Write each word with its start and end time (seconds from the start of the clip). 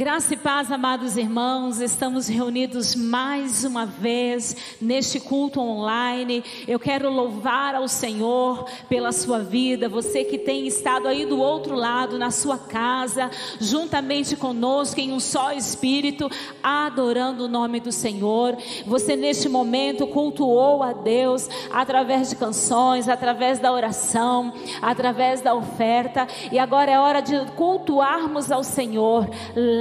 Graça 0.00 0.32
e 0.32 0.36
paz, 0.38 0.72
amados 0.72 1.18
irmãos, 1.18 1.78
estamos 1.78 2.26
reunidos 2.26 2.94
mais 2.94 3.64
uma 3.66 3.84
vez 3.84 4.56
neste 4.80 5.20
culto 5.20 5.60
online. 5.60 6.42
Eu 6.66 6.78
quero 6.78 7.10
louvar 7.10 7.74
ao 7.74 7.86
Senhor 7.86 8.64
pela 8.88 9.12
sua 9.12 9.40
vida, 9.40 9.90
você 9.90 10.24
que 10.24 10.38
tem 10.38 10.66
estado 10.66 11.06
aí 11.06 11.26
do 11.26 11.38
outro 11.38 11.74
lado, 11.74 12.18
na 12.18 12.30
sua 12.30 12.56
casa, 12.56 13.30
juntamente 13.60 14.36
conosco, 14.36 14.98
em 14.98 15.12
um 15.12 15.20
só 15.20 15.52
espírito, 15.52 16.30
adorando 16.62 17.44
o 17.44 17.48
nome 17.48 17.78
do 17.78 17.92
Senhor. 17.92 18.56
Você 18.86 19.14
neste 19.14 19.50
momento 19.50 20.06
cultuou 20.06 20.82
a 20.82 20.94
Deus 20.94 21.46
através 21.70 22.30
de 22.30 22.36
canções, 22.36 23.06
através 23.06 23.58
da 23.58 23.70
oração, 23.70 24.54
através 24.80 25.42
da 25.42 25.54
oferta, 25.54 26.26
e 26.50 26.58
agora 26.58 26.90
é 26.90 26.98
hora 26.98 27.20
de 27.20 27.38
cultuarmos 27.54 28.50
ao 28.50 28.64
Senhor 28.64 29.28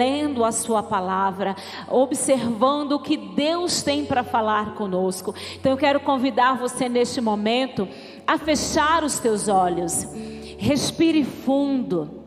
lendo 0.09 0.43
a 0.43 0.51
Sua 0.51 0.81
palavra, 0.81 1.55
observando 1.87 2.93
o 2.93 2.99
que 2.99 3.15
Deus 3.15 3.83
tem 3.83 4.03
para 4.03 4.23
falar 4.23 4.73
conosco. 4.73 5.35
Então 5.59 5.71
eu 5.71 5.77
quero 5.77 5.99
convidar 5.99 6.57
você 6.57 6.89
neste 6.89 7.21
momento 7.21 7.87
a 8.25 8.37
fechar 8.37 9.03
os 9.03 9.19
teus 9.19 9.47
olhos, 9.47 10.07
respire 10.57 11.23
fundo 11.23 12.18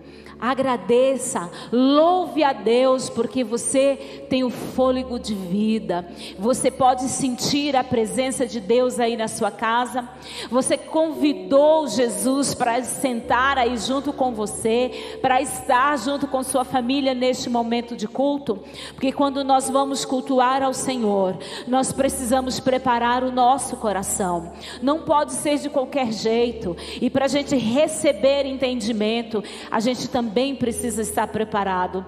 agradeça, 0.43 1.49
louve 1.71 2.43
a 2.43 2.53
Deus, 2.53 3.09
porque 3.09 3.45
você 3.45 4.27
tem 4.29 4.43
o 4.43 4.51
fôlego 4.51 5.17
de 5.17 5.37
vida, 5.37 6.05
você 6.37 6.69
pode 6.69 7.03
sentir 7.05 7.77
a 7.77 7.85
presença 7.85 8.45
de 8.45 8.59
Deus 8.59 8.99
aí 8.99 9.17
na 9.17 9.29
sua 9.29 9.53
casa, 9.53 10.09
você 10.51 10.77
convidou 10.77 11.87
Jesus 11.87 12.55
para 12.55 12.83
sentar 12.83 13.57
aí 13.57 13.79
junto 13.79 14.13
com 14.13 14.33
você, 14.33 15.19
para 15.23 15.41
estar 15.41 15.97
junto 15.97 16.27
com 16.27 16.43
sua 16.43 16.65
família 16.65 17.15
neste 17.15 17.49
momento 17.49 17.95
de 17.95 18.09
culto, 18.09 18.59
porque 18.97 19.13
quando 19.13 19.45
nós 19.45 19.71
vamos 19.71 20.05
cultuar 20.05 20.61
ao 20.61 20.75
Senhor, 20.75 21.39
nós 21.69 21.93
precisamos 21.93 22.59
preparar 22.59 23.23
o 23.23 23.31
nosso 23.31 23.77
coração, 23.77 24.53
não 24.83 25.03
pode 25.03 25.35
ser 25.35 25.59
de 25.59 25.71
qualquer 25.71 26.13
jeito, 26.13 26.77
e 27.01 27.09
para 27.09 27.27
a 27.27 27.29
gente 27.29 27.55
receber 27.55 28.45
entendimento, 28.45 29.45
a 29.71 29.79
gente 29.79 30.09
também 30.09 30.32
também 30.33 30.57
precisa 30.57 31.03
estar 31.03 31.27
preparado. 31.27 32.07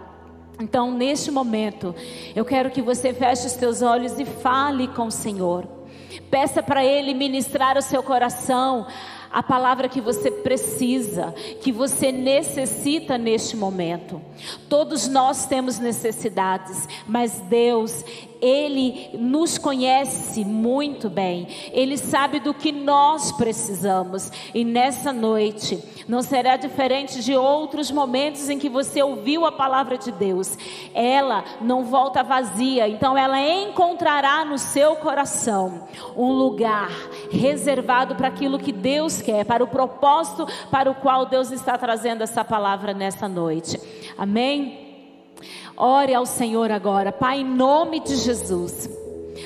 Então, 0.59 0.91
neste 0.91 1.31
momento, 1.31 1.95
eu 2.35 2.43
quero 2.43 2.71
que 2.71 2.81
você 2.81 3.13
feche 3.13 3.47
os 3.47 3.53
teus 3.53 3.83
olhos 3.83 4.19
e 4.19 4.25
fale 4.25 4.89
com 4.89 5.09
o 5.09 5.11
Senhor. 5.11 5.69
Peça 6.31 6.63
para 6.63 6.83
Ele 6.83 7.13
ministrar 7.13 7.77
o 7.77 7.83
seu 7.83 8.03
coração 8.03 8.87
a 9.35 9.43
palavra 9.43 9.89
que 9.89 10.01
você 10.01 10.31
precisa, 10.31 11.35
que 11.61 11.73
você 11.73 12.13
necessita 12.13 13.19
neste 13.19 13.57
momento. 13.57 14.23
Todos 14.69 15.09
nós 15.09 15.45
temos 15.45 15.81
necessidades, 15.81 16.89
mas 17.05 17.41
Deus, 17.49 18.05
ele 18.41 19.11
nos 19.19 19.57
conhece 19.57 20.45
muito 20.45 21.09
bem, 21.09 21.49
Ele 21.73 21.97
sabe 21.97 22.39
do 22.39 22.53
que 22.53 22.71
nós 22.71 23.33
precisamos, 23.33 24.31
e 24.55 24.65
nessa 24.65 25.13
noite 25.13 25.83
não 26.07 26.23
será 26.23 26.57
diferente 26.57 27.23
de 27.25 27.35
outros 27.35 27.91
momentos 27.91 28.51
em 28.51 28.59
que 28.59 28.69
você 28.69 29.03
ouviu 29.03 29.47
a 29.47 29.51
palavra 29.51 29.97
de 29.97 30.13
Deus, 30.13 30.59
ela 30.93 31.43
não 31.61 31.85
volta 31.85 32.23
vazia, 32.23 32.87
então 32.87 33.17
ela 33.17 33.41
encontrará 33.41 34.45
no 34.45 34.59
seu 34.59 34.95
coração 34.97 35.89
um 36.15 36.31
lugar 36.31 36.91
reservado 37.31 38.15
para 38.15 38.29
aquilo 38.29 38.59
que 38.59 38.73
Deus 38.73 39.23
quer, 39.25 39.45
para 39.45 39.65
o 39.65 39.69
propósito 39.69 40.47
para 40.71 40.91
o 40.91 40.95
qual 40.95 41.27
Deus 41.27 41.51
está 41.51 41.77
trazendo 41.79 42.23
essa 42.23 42.45
palavra 42.45 42.93
nessa 42.93 43.29
noite, 43.29 43.81
amém? 44.17 44.85
Ore 45.77 46.15
ao 46.15 46.27
Senhor 46.27 46.71
agora, 46.71 47.11
Pai, 47.11 47.41
em 47.41 47.45
nome 47.45 48.01
de 48.01 48.17
Jesus. 48.17 48.89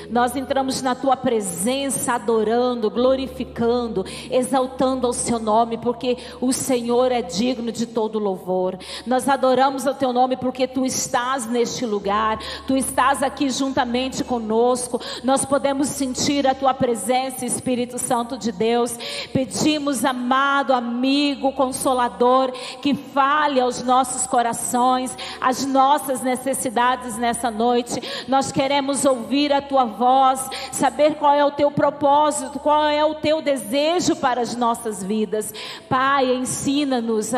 Nós 0.09 0.35
entramos 0.35 0.81
na 0.81 0.95
tua 0.95 1.15
presença 1.15 2.13
adorando, 2.13 2.89
glorificando, 2.89 4.05
exaltando 4.31 5.05
ao 5.05 5.13
seu 5.13 5.39
nome, 5.39 5.77
porque 5.77 6.17
o 6.41 6.51
Senhor 6.51 7.11
é 7.11 7.21
digno 7.21 7.71
de 7.71 7.85
todo 7.85 8.17
louvor. 8.17 8.77
Nós 9.05 9.29
adoramos 9.29 9.85
o 9.85 9.93
teu 9.93 10.11
nome 10.11 10.35
porque 10.37 10.67
tu 10.67 10.85
estás 10.85 11.45
neste 11.45 11.85
lugar, 11.85 12.39
tu 12.65 12.75
estás 12.75 13.21
aqui 13.21 13.49
juntamente 13.49 14.23
conosco. 14.23 14.99
Nós 15.23 15.45
podemos 15.45 15.87
sentir 15.89 16.47
a 16.47 16.55
tua 16.55 16.73
presença, 16.73 17.45
Espírito 17.45 17.97
Santo 17.99 18.37
de 18.37 18.51
Deus. 18.51 18.97
Pedimos, 19.31 20.03
amado 20.03 20.73
amigo, 20.73 21.51
consolador, 21.51 22.51
que 22.81 22.95
fale 22.95 23.59
aos 23.59 23.83
nossos 23.83 24.25
corações, 24.25 25.15
as 25.39 25.65
nossas 25.65 26.21
necessidades 26.21 27.17
nessa 27.17 27.51
noite. 27.51 28.01
Nós 28.27 28.51
queremos 28.51 29.05
ouvir 29.05 29.53
a 29.53 29.61
tua 29.61 29.85
voz, 29.99 30.49
saber 30.71 31.15
qual 31.15 31.33
é 31.33 31.43
o 31.43 31.51
teu 31.51 31.69
propósito, 31.69 32.57
qual 32.57 32.85
é 32.85 33.03
o 33.03 33.15
teu 33.15 33.41
desejo 33.41 34.15
para 34.15 34.39
as 34.39 34.55
nossas 34.55 35.03
vidas. 35.03 35.53
Pai, 35.89 36.33
ensina-nos 36.33 37.33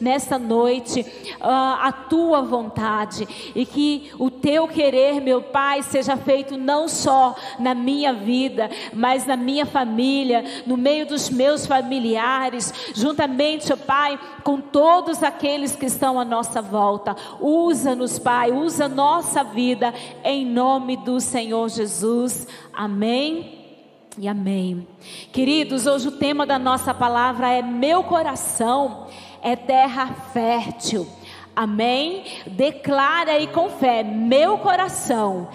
nesta 0.00 0.36
noite 0.36 1.02
uh, 1.40 1.78
a 1.80 1.92
tua 1.92 2.42
vontade 2.42 3.52
e 3.54 3.64
que 3.64 4.10
o 4.18 4.28
teu 4.30 4.66
querer, 4.66 5.20
meu 5.20 5.40
Pai, 5.40 5.82
seja 5.84 6.16
feito 6.16 6.58
não 6.58 6.88
só 6.88 7.36
na 7.60 7.72
minha 7.72 8.12
vida, 8.12 8.68
mas 8.92 9.24
na 9.24 9.36
minha 9.36 9.64
família, 9.64 10.44
no 10.66 10.76
meio 10.76 11.06
dos 11.06 11.30
meus 11.30 11.66
familiares, 11.66 12.74
juntamente, 12.94 13.72
ó 13.72 13.76
Pai, 13.76 14.18
com 14.42 14.60
todos 14.60 15.22
aqueles 15.22 15.76
que 15.76 15.86
estão 15.86 16.18
à 16.18 16.24
nossa 16.24 16.60
volta. 16.60 17.14
Usa-nos, 17.40 18.18
Pai, 18.18 18.50
usa 18.50 18.88
nossa 18.88 19.44
vida 19.44 19.94
em 20.24 20.44
nome 20.44 20.96
do 20.96 21.20
Senhor 21.20 21.68
Jesus. 21.76 22.48
Amém 22.72 23.66
e 24.18 24.26
amém. 24.26 24.88
Queridos, 25.30 25.86
hoje 25.86 26.08
o 26.08 26.12
tema 26.12 26.46
da 26.46 26.58
nossa 26.58 26.94
palavra 26.94 27.50
é: 27.52 27.62
Meu 27.62 28.02
coração 28.02 29.06
é 29.42 29.54
terra 29.54 30.14
fértil. 30.32 31.06
Amém? 31.54 32.24
Declara 32.46 33.32
aí 33.32 33.46
com 33.48 33.68
fé: 33.68 34.02
Meu 34.02 34.58
coração 34.58 35.48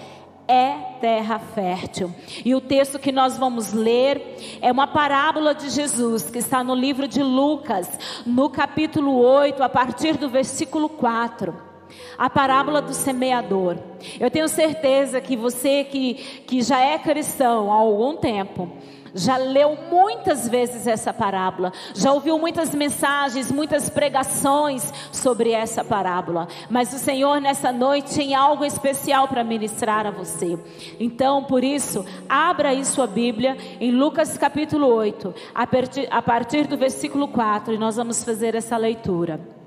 é 0.46 0.70
terra 1.00 1.40
fértil. 1.40 2.14
E 2.44 2.54
o 2.54 2.60
texto 2.60 2.98
que 2.98 3.10
nós 3.10 3.36
vamos 3.36 3.72
ler 3.72 4.58
é 4.60 4.70
uma 4.70 4.86
parábola 4.86 5.54
de 5.54 5.70
Jesus 5.70 6.30
que 6.30 6.38
está 6.38 6.62
no 6.62 6.74
livro 6.74 7.08
de 7.08 7.22
Lucas, 7.22 7.88
no 8.24 8.48
capítulo 8.48 9.18
8, 9.18 9.62
a 9.62 9.68
partir 9.68 10.16
do 10.16 10.28
versículo 10.28 10.88
4 10.88 11.71
a 12.18 12.28
parábola 12.30 12.80
do 12.80 12.94
semeador. 12.94 13.76
Eu 14.18 14.30
tenho 14.30 14.48
certeza 14.48 15.20
que 15.20 15.36
você 15.36 15.84
que, 15.84 16.14
que 16.46 16.62
já 16.62 16.80
é 16.80 16.98
cristão 16.98 17.72
há 17.72 17.76
algum 17.76 18.16
tempo, 18.16 18.68
já 19.14 19.36
leu 19.36 19.76
muitas 19.90 20.48
vezes 20.48 20.86
essa 20.86 21.12
parábola, 21.12 21.72
já 21.94 22.12
ouviu 22.12 22.38
muitas 22.38 22.74
mensagens, 22.74 23.50
muitas 23.50 23.90
pregações 23.90 24.92
sobre 25.12 25.52
essa 25.52 25.84
parábola, 25.84 26.48
mas 26.70 26.92
o 26.92 26.98
Senhor 26.98 27.40
nessa 27.40 27.72
noite 27.72 28.14
tem 28.14 28.34
algo 28.34 28.64
especial 28.64 29.28
para 29.28 29.44
ministrar 29.44 30.06
a 30.06 30.10
você. 30.10 30.58
Então, 30.98 31.44
por 31.44 31.62
isso, 31.62 32.04
abra 32.28 32.70
aí 32.70 32.84
sua 32.84 33.06
Bíblia 33.06 33.56
em 33.80 33.90
Lucas 33.90 34.38
capítulo 34.38 34.86
8, 34.86 35.34
a 35.54 35.66
partir, 35.66 36.08
a 36.10 36.22
partir 36.22 36.66
do 36.66 36.76
versículo 36.76 37.28
4, 37.28 37.74
e 37.74 37.78
nós 37.78 37.96
vamos 37.96 38.24
fazer 38.24 38.54
essa 38.54 38.76
leitura. 38.76 39.61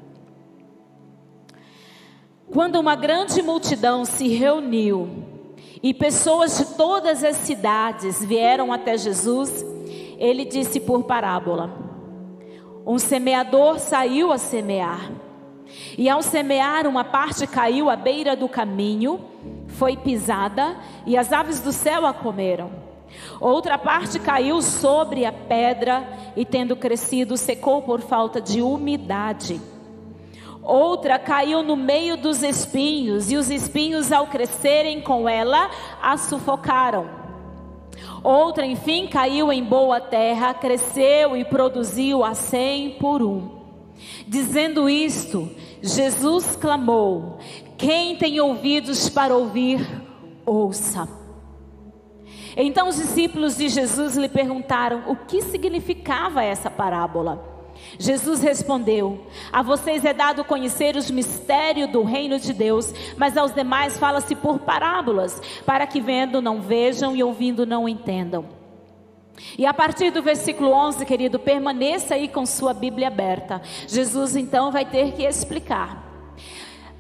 Quando 2.56 2.80
uma 2.80 2.96
grande 2.96 3.42
multidão 3.42 4.06
se 4.06 4.30
reuniu 4.30 5.10
e 5.84 5.94
pessoas 5.94 6.58
de 6.58 6.78
todas 6.78 7.22
as 7.22 7.36
cidades 7.36 8.24
vieram 8.24 8.72
até 8.72 8.98
Jesus, 8.98 9.62
ele 10.18 10.46
disse 10.46 10.80
por 10.80 11.04
parábola: 11.04 11.70
Um 12.88 12.98
semeador 12.98 13.78
saiu 13.78 14.32
a 14.32 14.38
semear. 14.38 15.12
E 15.98 16.08
ao 16.08 16.22
semear, 16.22 16.88
uma 16.88 17.04
parte 17.04 17.46
caiu 17.46 17.90
à 17.90 17.98
beira 17.98 18.38
do 18.38 18.48
caminho, 18.48 19.20
foi 19.68 19.98
pisada, 19.98 20.78
e 21.06 21.18
as 21.18 21.34
aves 21.34 21.60
do 21.60 21.74
céu 21.74 22.06
a 22.06 22.14
comeram. 22.14 22.72
Outra 23.42 23.78
parte 23.78 24.18
caiu 24.18 24.62
sobre 24.62 25.26
a 25.26 25.34
pedra, 25.34 26.08
e 26.38 26.46
tendo 26.46 26.78
crescido, 26.78 27.36
secou 27.36 27.82
por 27.82 28.00
falta 28.00 28.40
de 28.40 28.62
umidade. 28.62 29.60
Outra 30.66 31.20
caiu 31.20 31.62
no 31.62 31.78
meio 31.78 32.18
dos 32.18 32.42
espinhos, 32.42 33.32
e 33.32 33.38
os 33.38 33.52
espinhos, 33.52 34.12
ao 34.12 34.26
crescerem 34.26 35.00
com 35.00 35.30
ela, 35.30 35.70
a 36.02 36.18
sufocaram. 36.18 37.08
Outra, 38.24 38.66
enfim, 38.66 39.06
caiu 39.06 39.54
em 39.54 39.64
boa 39.64 40.02
terra, 40.02 40.56
cresceu 40.56 41.38
e 41.38 41.46
produziu 41.46 42.24
a 42.24 42.34
cem 42.34 42.98
por 43.00 43.22
um. 43.22 43.60
Dizendo 44.28 44.90
isto, 44.90 45.48
Jesus 45.84 46.56
clamou: 46.56 47.38
Quem 47.78 48.16
tem 48.16 48.40
ouvidos 48.40 49.08
para 49.08 49.36
ouvir, 49.36 49.88
ouça. 50.44 51.08
Então 52.58 52.88
os 52.88 52.96
discípulos 52.96 53.58
de 53.58 53.70
Jesus 53.70 54.18
lhe 54.18 54.30
perguntaram 54.30 55.04
o 55.08 55.16
que 55.16 55.44
significava 55.44 56.44
essa 56.44 56.72
parábola. 56.72 57.55
Jesus 58.00 58.42
respondeu: 58.42 59.26
A 59.52 59.62
vocês 59.62 60.04
é 60.06 60.14
dado 60.14 60.44
conhecer 60.44 60.96
os 60.96 61.10
mistérios 61.10 61.90
do 61.90 62.04
reino 62.04 62.40
de 62.40 62.54
Deus, 62.54 62.94
mas 63.18 63.38
aos 63.38 63.54
demais 63.54 63.98
fala-se 63.98 64.36
por 64.36 64.60
parábolas, 64.60 65.42
para 65.66 65.88
que 65.88 66.02
vendo 66.02 66.42
não 66.42 66.62
vejam 66.62 67.16
e 67.16 67.24
ouvindo 67.24 67.66
não 67.66 67.88
entendam. 67.88 68.46
E 69.58 69.66
a 69.66 69.74
partir 69.74 70.12
do 70.12 70.22
versículo 70.22 70.72
11, 70.72 71.06
querido, 71.06 71.40
permaneça 71.40 72.16
aí 72.16 72.28
com 72.28 72.46
sua 72.46 72.74
Bíblia 72.74 73.08
aberta. 73.08 73.62
Jesus 73.88 74.36
então 74.36 74.72
vai 74.72 74.86
ter 74.86 75.14
que 75.14 75.24
explicar. 75.24 76.04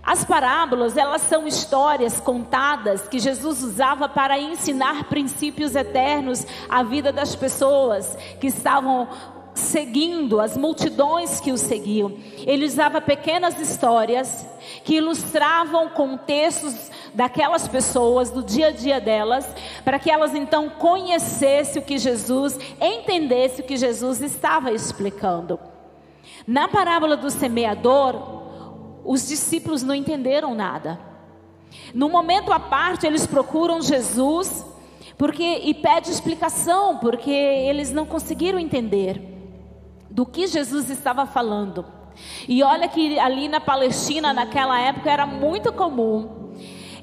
As 0.05 0.23
parábolas, 0.23 0.97
elas 0.97 1.23
são 1.23 1.47
histórias 1.47 2.19
contadas 2.19 3.07
que 3.07 3.17
Jesus 3.17 3.63
usava 3.63 4.07
para 4.07 4.37
ensinar 4.37 5.05
princípios 5.05 5.75
eternos 5.75 6.45
à 6.69 6.83
vida 6.83 7.11
das 7.11 7.35
pessoas 7.35 8.15
que 8.39 8.45
estavam 8.45 9.09
seguindo, 9.55 10.39
as 10.39 10.57
multidões 10.57 11.39
que 11.39 11.51
o 11.51 11.57
seguiam. 11.57 12.13
Ele 12.45 12.65
usava 12.65 12.99
pequenas 12.99 13.59
histórias 13.59 14.45
que 14.83 14.95
ilustravam 14.95 15.89
contextos 15.89 16.91
daquelas 17.13 17.67
pessoas, 17.67 18.29
do 18.29 18.43
dia 18.43 18.67
a 18.67 18.71
dia 18.71 18.99
delas, 18.99 19.47
para 19.83 19.97
que 19.97 20.11
elas 20.11 20.35
então 20.35 20.69
conhecessem 20.69 21.81
o 21.81 21.85
que 21.85 21.97
Jesus, 21.97 22.59
entendessem 22.81 23.63
o 23.63 23.67
que 23.67 23.77
Jesus 23.77 24.21
estava 24.21 24.71
explicando. 24.71 25.59
Na 26.45 26.67
parábola 26.67 27.15
do 27.15 27.29
semeador, 27.29 28.43
os 29.05 29.27
discípulos 29.27 29.81
não 29.81 29.95
entenderam 29.95 30.53
nada. 30.53 30.99
No 31.93 32.09
momento 32.09 32.51
à 32.51 32.59
parte, 32.59 33.07
eles 33.07 33.25
procuram 33.25 33.81
Jesus 33.81 34.65
porque 35.17 35.61
e 35.63 35.73
pede 35.73 36.11
explicação, 36.11 36.97
porque 36.97 37.31
eles 37.31 37.91
não 37.91 38.05
conseguiram 38.05 38.59
entender 38.59 39.34
do 40.15 40.25
que 40.25 40.47
Jesus 40.47 40.89
estava 40.89 41.25
falando. 41.25 41.85
E 42.47 42.63
olha 42.63 42.87
que 42.87 43.19
ali 43.19 43.49
na 43.49 43.59
Palestina, 43.59 44.31
naquela 44.31 44.79
época, 44.79 45.11
era 45.11 45.25
muito 45.27 45.73
comum 45.73 46.45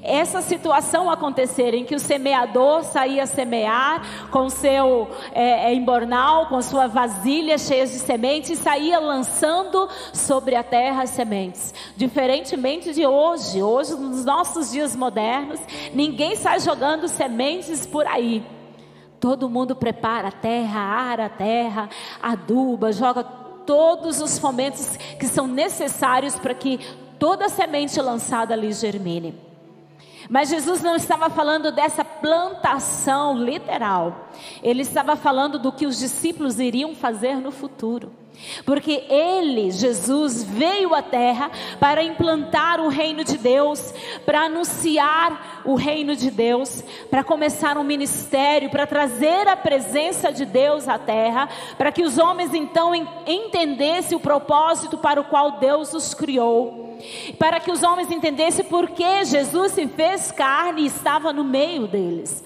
essa 0.01 0.41
situação 0.41 1.09
acontecer 1.09 1.73
em 1.73 1.85
que 1.85 1.95
o 1.95 1.99
semeador 1.99 2.83
saía 2.83 3.25
semear 3.25 4.29
com 4.29 4.49
seu 4.49 5.07
é, 5.31 5.71
é, 5.71 5.73
embornal, 5.73 6.47
com 6.47 6.61
sua 6.61 6.87
vasilha 6.87 7.57
cheia 7.57 7.85
de 7.85 7.93
sementes 7.93 8.49
e 8.49 8.55
saía 8.57 8.99
lançando 8.99 9.87
sobre 10.11 10.55
a 10.55 10.63
terra 10.63 11.03
as 11.03 11.11
sementes. 11.11 11.73
Diferentemente 11.95 12.93
de 12.93 13.07
hoje, 13.07 13.63
hoje 13.63 13.93
nos 13.93 14.25
nossos 14.25 14.71
dias 14.71 14.93
modernos, 14.93 15.61
ninguém 15.93 16.35
sai 16.35 16.59
jogando 16.59 17.07
sementes 17.07 17.85
por 17.85 18.05
aí. 18.05 18.43
Todo 19.23 19.47
mundo 19.47 19.73
prepara 19.73 20.27
a 20.27 20.31
terra, 20.33 20.81
ara 20.81 21.27
a 21.27 21.29
terra, 21.29 21.89
aduba, 22.21 22.91
joga 22.91 23.23
todos 23.23 24.19
os 24.19 24.37
fomentos 24.37 24.97
que 25.17 25.25
são 25.27 25.47
necessários 25.47 26.35
para 26.35 26.53
que 26.53 26.77
toda 27.17 27.47
semente 27.47 28.01
lançada 28.01 28.53
ali 28.53 28.73
germine. 28.73 29.33
Mas 30.29 30.49
Jesus 30.49 30.81
não 30.81 30.97
estava 30.97 31.29
falando 31.29 31.71
dessa 31.71 32.03
plantação 32.03 33.37
literal. 33.37 34.27
Ele 34.61 34.81
estava 34.81 35.15
falando 35.15 35.57
do 35.57 35.71
que 35.71 35.85
os 35.85 35.97
discípulos 35.97 36.59
iriam 36.59 36.93
fazer 36.93 37.37
no 37.37 37.49
futuro. 37.49 38.11
Porque 38.65 39.03
ele, 39.09 39.71
Jesus, 39.71 40.43
veio 40.43 40.93
à 40.93 41.01
terra 41.01 41.51
para 41.79 42.03
implantar 42.03 42.79
o 42.79 42.87
reino 42.87 43.23
de 43.23 43.37
Deus, 43.37 43.93
para 44.25 44.41
anunciar 44.41 45.61
o 45.65 45.75
reino 45.75 46.15
de 46.15 46.29
Deus, 46.29 46.83
para 47.09 47.23
começar 47.23 47.77
um 47.77 47.83
ministério, 47.83 48.69
para 48.69 48.87
trazer 48.87 49.47
a 49.47 49.55
presença 49.55 50.31
de 50.31 50.45
Deus 50.45 50.87
à 50.87 50.97
terra, 50.97 51.49
para 51.77 51.91
que 51.91 52.03
os 52.03 52.17
homens 52.17 52.53
então 52.53 52.93
entendessem 53.25 54.17
o 54.17 54.21
propósito 54.21 54.97
para 54.97 55.21
o 55.21 55.25
qual 55.25 55.59
Deus 55.59 55.93
os 55.93 56.13
criou, 56.13 56.97
para 57.37 57.59
que 57.59 57.71
os 57.71 57.83
homens 57.83 58.11
entendessem 58.11 58.65
por 58.65 58.89
que 58.91 59.25
Jesus 59.25 59.73
se 59.73 59.87
fez 59.87 60.31
carne 60.31 60.83
e 60.83 60.87
estava 60.87 61.33
no 61.33 61.43
meio 61.43 61.87
deles. 61.87 62.43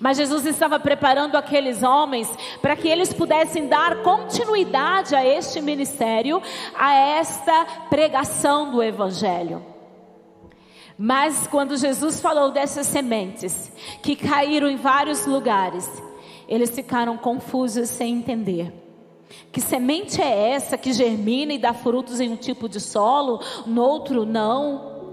Mas 0.00 0.16
Jesus 0.16 0.46
estava 0.46 0.80
preparando 0.80 1.36
aqueles 1.36 1.82
homens 1.82 2.28
para 2.62 2.76
que 2.76 2.88
eles 2.88 3.12
pudessem 3.12 3.66
dar 3.66 4.02
continuidade 4.02 5.14
a 5.14 5.24
este 5.24 5.60
ministério, 5.60 6.42
a 6.74 6.94
esta 6.94 7.66
pregação 7.90 8.70
do 8.70 8.82
Evangelho. 8.82 9.64
Mas 10.98 11.46
quando 11.46 11.76
Jesus 11.76 12.20
falou 12.20 12.50
dessas 12.50 12.86
sementes 12.86 13.70
que 14.02 14.16
caíram 14.16 14.68
em 14.68 14.76
vários 14.76 15.26
lugares, 15.26 15.90
eles 16.48 16.70
ficaram 16.70 17.18
confusos 17.18 17.90
sem 17.90 18.14
entender. 18.14 18.72
Que 19.52 19.60
semente 19.60 20.22
é 20.22 20.50
essa 20.52 20.78
que 20.78 20.92
germina 20.92 21.52
e 21.52 21.58
dá 21.58 21.74
frutos 21.74 22.20
em 22.20 22.30
um 22.30 22.36
tipo 22.36 22.68
de 22.68 22.80
solo, 22.80 23.40
no 23.66 23.82
outro 23.82 24.24
não? 24.24 25.12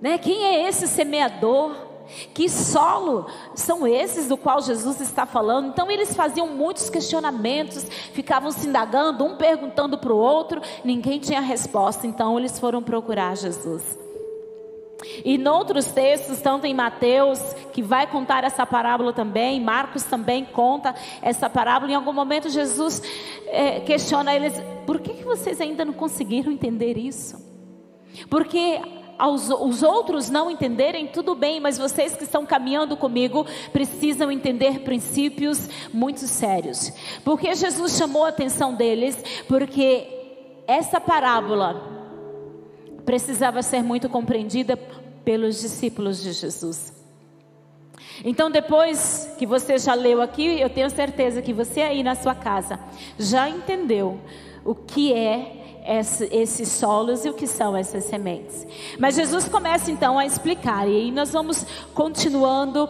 Né? 0.00 0.16
Quem 0.16 0.44
é 0.44 0.66
esse 0.66 0.88
semeador? 0.88 1.91
Que 2.34 2.48
solo 2.48 3.26
são 3.54 3.86
esses 3.86 4.28
do 4.28 4.36
qual 4.36 4.60
Jesus 4.60 5.00
está 5.00 5.24
falando? 5.26 5.68
Então 5.68 5.90
eles 5.90 6.14
faziam 6.14 6.46
muitos 6.48 6.90
questionamentos, 6.90 7.84
ficavam 8.12 8.50
se 8.50 8.66
indagando, 8.66 9.24
um 9.24 9.36
perguntando 9.36 9.98
para 9.98 10.12
o 10.12 10.16
outro, 10.16 10.60
ninguém 10.84 11.18
tinha 11.18 11.40
resposta, 11.40 12.06
então 12.06 12.38
eles 12.38 12.58
foram 12.58 12.82
procurar 12.82 13.36
Jesus. 13.36 13.98
E 15.24 15.36
em 15.36 15.48
outros 15.48 15.86
textos, 15.86 16.40
tanto 16.40 16.66
em 16.66 16.74
Mateus, 16.74 17.38
que 17.72 17.82
vai 17.82 18.06
contar 18.06 18.44
essa 18.44 18.64
parábola 18.64 19.12
também, 19.12 19.60
Marcos 19.60 20.04
também 20.04 20.44
conta 20.44 20.94
essa 21.20 21.50
parábola. 21.50 21.92
Em 21.92 21.94
algum 21.94 22.12
momento, 22.12 22.48
Jesus 22.48 23.02
é, 23.46 23.80
questiona 23.80 24.34
eles: 24.34 24.54
por 24.86 25.00
que, 25.00 25.14
que 25.14 25.24
vocês 25.24 25.60
ainda 25.60 25.84
não 25.84 25.92
conseguiram 25.92 26.52
entender 26.52 26.96
isso? 26.96 27.36
Porque 28.28 28.80
aos, 29.18 29.48
os 29.48 29.82
outros 29.82 30.28
não 30.28 30.50
entenderem, 30.50 31.06
tudo 31.06 31.34
bem, 31.34 31.60
mas 31.60 31.78
vocês 31.78 32.16
que 32.16 32.24
estão 32.24 32.44
caminhando 32.44 32.96
comigo 32.96 33.46
precisam 33.72 34.30
entender 34.30 34.80
princípios 34.80 35.68
muito 35.92 36.20
sérios. 36.20 36.92
Porque 37.24 37.54
Jesus 37.54 37.96
chamou 37.96 38.24
a 38.24 38.28
atenção 38.28 38.74
deles? 38.74 39.22
Porque 39.46 40.08
essa 40.66 41.00
parábola 41.00 41.90
precisava 43.04 43.62
ser 43.62 43.82
muito 43.82 44.08
compreendida 44.08 44.76
pelos 45.24 45.60
discípulos 45.60 46.22
de 46.22 46.32
Jesus. 46.32 46.92
Então, 48.24 48.50
depois 48.50 49.34
que 49.38 49.46
você 49.46 49.78
já 49.78 49.94
leu 49.94 50.20
aqui, 50.20 50.60
eu 50.60 50.70
tenho 50.70 50.90
certeza 50.90 51.42
que 51.42 51.52
você 51.52 51.82
aí 51.82 52.02
na 52.02 52.14
sua 52.14 52.34
casa 52.34 52.78
já 53.18 53.48
entendeu 53.48 54.20
o 54.64 54.74
que 54.74 55.12
é 55.12 55.61
esses 55.84 56.68
solos 56.68 57.24
e 57.24 57.30
o 57.30 57.34
que 57.34 57.46
são 57.46 57.76
essas 57.76 58.04
sementes. 58.04 58.66
Mas 58.98 59.16
Jesus 59.16 59.48
começa 59.48 59.90
então 59.90 60.18
a 60.18 60.24
explicar, 60.24 60.88
e 60.88 60.96
aí 60.96 61.10
nós 61.10 61.32
vamos 61.32 61.66
continuando 61.92 62.88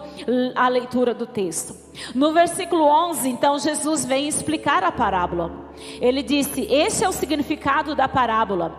a 0.54 0.68
leitura 0.68 1.14
do 1.14 1.26
texto. 1.26 1.74
No 2.14 2.32
versículo 2.32 2.84
11, 2.84 3.28
então, 3.28 3.58
Jesus 3.58 4.04
vem 4.04 4.26
explicar 4.26 4.82
a 4.82 4.92
parábola. 4.92 5.70
Ele 6.00 6.22
disse: 6.22 6.66
Este 6.70 7.04
é 7.04 7.08
o 7.08 7.12
significado 7.12 7.94
da 7.94 8.08
parábola. 8.08 8.74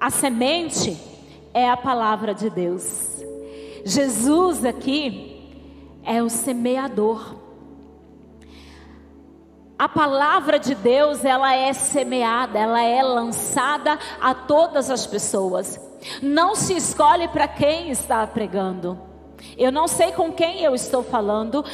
A 0.00 0.10
semente 0.10 0.96
é 1.52 1.68
a 1.68 1.76
palavra 1.76 2.34
de 2.34 2.48
Deus. 2.48 3.22
Jesus 3.84 4.64
aqui 4.64 5.36
é 6.04 6.22
o 6.22 6.28
semeador. 6.28 7.37
A 9.78 9.88
palavra 9.88 10.58
de 10.58 10.74
Deus, 10.74 11.24
ela 11.24 11.54
é 11.54 11.72
semeada, 11.72 12.58
ela 12.58 12.82
é 12.82 13.00
lançada 13.00 13.96
a 14.20 14.34
todas 14.34 14.90
as 14.90 15.06
pessoas. 15.06 15.78
Não 16.20 16.56
se 16.56 16.74
escolhe 16.74 17.28
para 17.28 17.46
quem 17.46 17.88
está 17.90 18.26
pregando. 18.26 18.98
Eu 19.56 19.70
não 19.70 19.86
sei 19.86 20.10
com 20.10 20.32
quem 20.32 20.64
eu 20.64 20.74
estou 20.74 21.04
falando, 21.04 21.64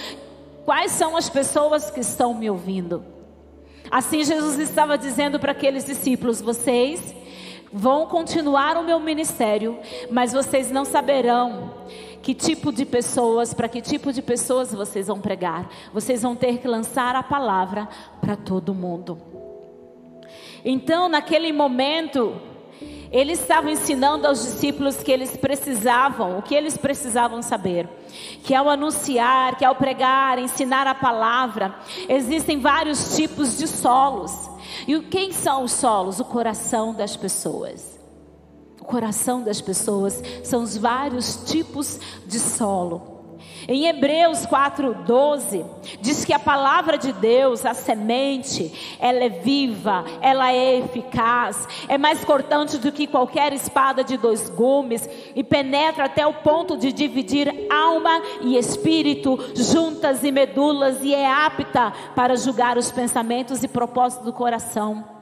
quais 0.66 0.92
são 0.92 1.16
as 1.16 1.30
pessoas 1.30 1.90
que 1.90 2.00
estão 2.00 2.34
me 2.34 2.50
ouvindo. 2.50 3.02
Assim 3.90 4.22
Jesus 4.22 4.58
estava 4.58 4.98
dizendo 4.98 5.40
para 5.40 5.52
aqueles 5.52 5.86
discípulos: 5.86 6.42
vocês 6.42 7.14
vão 7.72 8.06
continuar 8.06 8.76
o 8.76 8.84
meu 8.84 9.00
ministério, 9.00 9.78
mas 10.10 10.30
vocês 10.30 10.70
não 10.70 10.84
saberão 10.84 11.72
que 12.24 12.32
tipo 12.32 12.72
de 12.72 12.86
pessoas, 12.86 13.52
para 13.52 13.68
que 13.68 13.82
tipo 13.82 14.10
de 14.10 14.22
pessoas 14.22 14.72
vocês 14.72 15.08
vão 15.08 15.20
pregar. 15.20 15.68
Vocês 15.92 16.22
vão 16.22 16.34
ter 16.34 16.56
que 16.56 16.66
lançar 16.66 17.14
a 17.14 17.22
palavra 17.22 17.86
para 18.18 18.34
todo 18.34 18.72
mundo. 18.72 19.20
Então, 20.64 21.06
naquele 21.06 21.52
momento, 21.52 22.40
ele 23.12 23.32
estava 23.32 23.70
ensinando 23.70 24.26
aos 24.26 24.42
discípulos 24.42 25.02
que 25.02 25.12
eles 25.12 25.36
precisavam, 25.36 26.38
o 26.38 26.42
que 26.42 26.54
eles 26.54 26.78
precisavam 26.78 27.42
saber. 27.42 27.86
Que 28.42 28.54
ao 28.54 28.70
anunciar, 28.70 29.58
que 29.58 29.64
ao 29.64 29.74
pregar, 29.74 30.38
ensinar 30.38 30.86
a 30.86 30.94
palavra, 30.94 31.74
existem 32.08 32.58
vários 32.58 33.14
tipos 33.14 33.58
de 33.58 33.68
solos. 33.68 34.32
E 34.88 34.98
quem 35.00 35.30
são 35.30 35.62
os 35.62 35.72
solos? 35.72 36.20
O 36.20 36.24
coração 36.24 36.94
das 36.94 37.18
pessoas 37.18 37.94
coração 38.94 39.42
das 39.42 39.60
pessoas, 39.60 40.22
são 40.44 40.62
os 40.62 40.76
vários 40.76 41.34
tipos 41.50 41.98
de 42.28 42.38
solo. 42.38 43.12
Em 43.66 43.86
Hebreus 43.88 44.46
4:12 44.46 45.64
diz 46.00 46.24
que 46.24 46.32
a 46.32 46.38
palavra 46.38 46.96
de 46.96 47.12
Deus, 47.12 47.66
a 47.66 47.74
semente, 47.74 48.96
ela 49.00 49.24
é 49.24 49.28
viva, 49.28 50.04
ela 50.20 50.52
é 50.52 50.78
eficaz, 50.78 51.66
é 51.88 51.98
mais 51.98 52.24
cortante 52.24 52.78
do 52.78 52.92
que 52.92 53.08
qualquer 53.08 53.52
espada 53.52 54.04
de 54.04 54.16
dois 54.16 54.48
gumes 54.48 55.08
e 55.34 55.42
penetra 55.42 56.04
até 56.04 56.24
o 56.24 56.34
ponto 56.34 56.76
de 56.76 56.92
dividir 56.92 57.66
alma 57.68 58.22
e 58.42 58.56
espírito, 58.56 59.36
juntas 59.56 60.22
e 60.22 60.30
medulas 60.30 61.02
e 61.02 61.12
é 61.12 61.28
apta 61.28 61.92
para 62.14 62.36
julgar 62.36 62.78
os 62.78 62.92
pensamentos 62.92 63.64
e 63.64 63.66
propósitos 63.66 64.24
do 64.24 64.32
coração. 64.32 65.13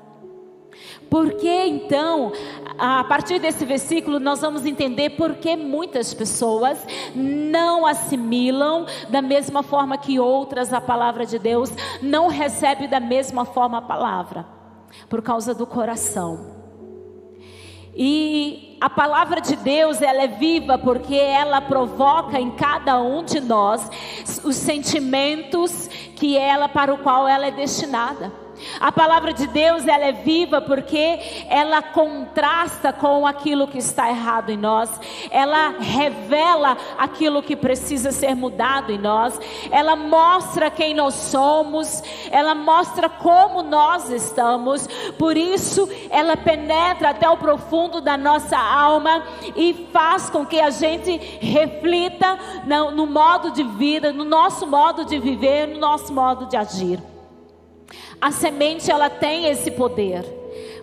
Porque 1.12 1.66
então, 1.66 2.33
a 2.78 3.04
partir 3.04 3.38
desse 3.38 3.66
versículo, 3.66 4.19
nós 4.19 4.40
vamos 4.40 4.64
entender 4.64 5.11
por 5.11 5.35
que 5.35 5.54
muitas 5.54 6.14
pessoas 6.14 6.78
não 7.14 7.85
assimilam 7.85 8.87
da 9.11 9.21
mesma 9.21 9.62
forma 9.62 9.99
que 9.99 10.19
outras 10.19 10.73
a 10.73 10.81
palavra 10.81 11.26
de 11.26 11.38
Deus, 11.38 11.71
não 12.00 12.28
recebem 12.28 12.88
da 12.88 12.99
mesma 12.99 13.45
forma 13.45 13.76
a 13.76 13.83
palavra, 13.83 14.47
por 15.11 15.21
causa 15.21 15.54
do 15.54 15.66
coração. 15.66 16.62
E 17.95 18.78
a 18.81 18.88
palavra 18.88 19.42
de 19.42 19.54
Deus, 19.54 20.00
ela 20.00 20.23
é 20.23 20.28
viva 20.28 20.78
porque 20.78 21.14
ela 21.14 21.61
provoca 21.61 22.40
em 22.40 22.52
cada 22.52 22.99
um 23.02 23.23
de 23.23 23.38
nós 23.38 23.87
os 24.42 24.57
sentimentos 24.57 25.88
que 26.16 26.38
ela 26.38 26.71
para 26.71 26.95
o 26.95 26.97
qual 26.97 27.28
ela 27.28 27.49
é 27.49 27.50
destinada. 27.50 28.40
A 28.81 28.90
palavra 28.90 29.33
de 29.33 29.47
Deus, 29.47 29.87
ela 29.87 30.04
é 30.07 30.12
viva 30.12 30.61
porque 30.61 31.19
ela 31.49 31.83
contrasta 31.83 32.92
com 32.92 33.26
aquilo 33.26 33.69
que 33.69 33.78
está 33.78 34.09
errado 34.09 34.50
em 34.50 34.57
nós. 34.57 34.90
Ela 35.31 35.75
revela 35.78 36.76
aquilo 36.99 37.42
que 37.42 37.57
precisa 37.57 38.12
ser 38.12 38.35
mudado 38.35 38.92
em 38.92 38.99
nós. 38.99 39.38
Ela 39.71 39.97
mostra 39.97 40.71
quem 40.71 40.95
nós 40.95 41.14
somos, 41.14 42.02
ela 42.31 42.54
mostra 42.54 43.09
como 43.09 43.62
nós 43.62 44.11
estamos. 44.11 44.87
Por 45.19 45.37
isso, 45.37 45.88
ela 46.11 46.37
penetra 46.37 47.11
até 47.11 47.28
o 47.28 47.37
profundo 47.37 48.00
da 48.00 48.16
nossa 48.16 48.59
alma 48.59 49.23
e 49.57 49.88
faz 49.92 50.31
com 50.31 50.45
que 50.47 50.61
a 50.61 50.71
gente 50.71 51.16
reflita 51.40 52.38
no, 52.64 52.90
no 52.90 53.07
modo 53.07 53.50
de 53.50 53.62
vida, 53.62 54.12
no 54.12 54.25
nosso 54.25 54.66
modo 54.66 55.04
de 55.04 55.19
viver, 55.19 55.69
no 55.69 55.78
nosso 55.78 56.12
modo 56.12 56.47
de 56.47 56.57
agir. 56.57 57.12
A 58.21 58.31
semente 58.31 58.91
ela 58.91 59.11
tem 59.11 59.47
esse 59.47 59.71
poder. 59.71 60.25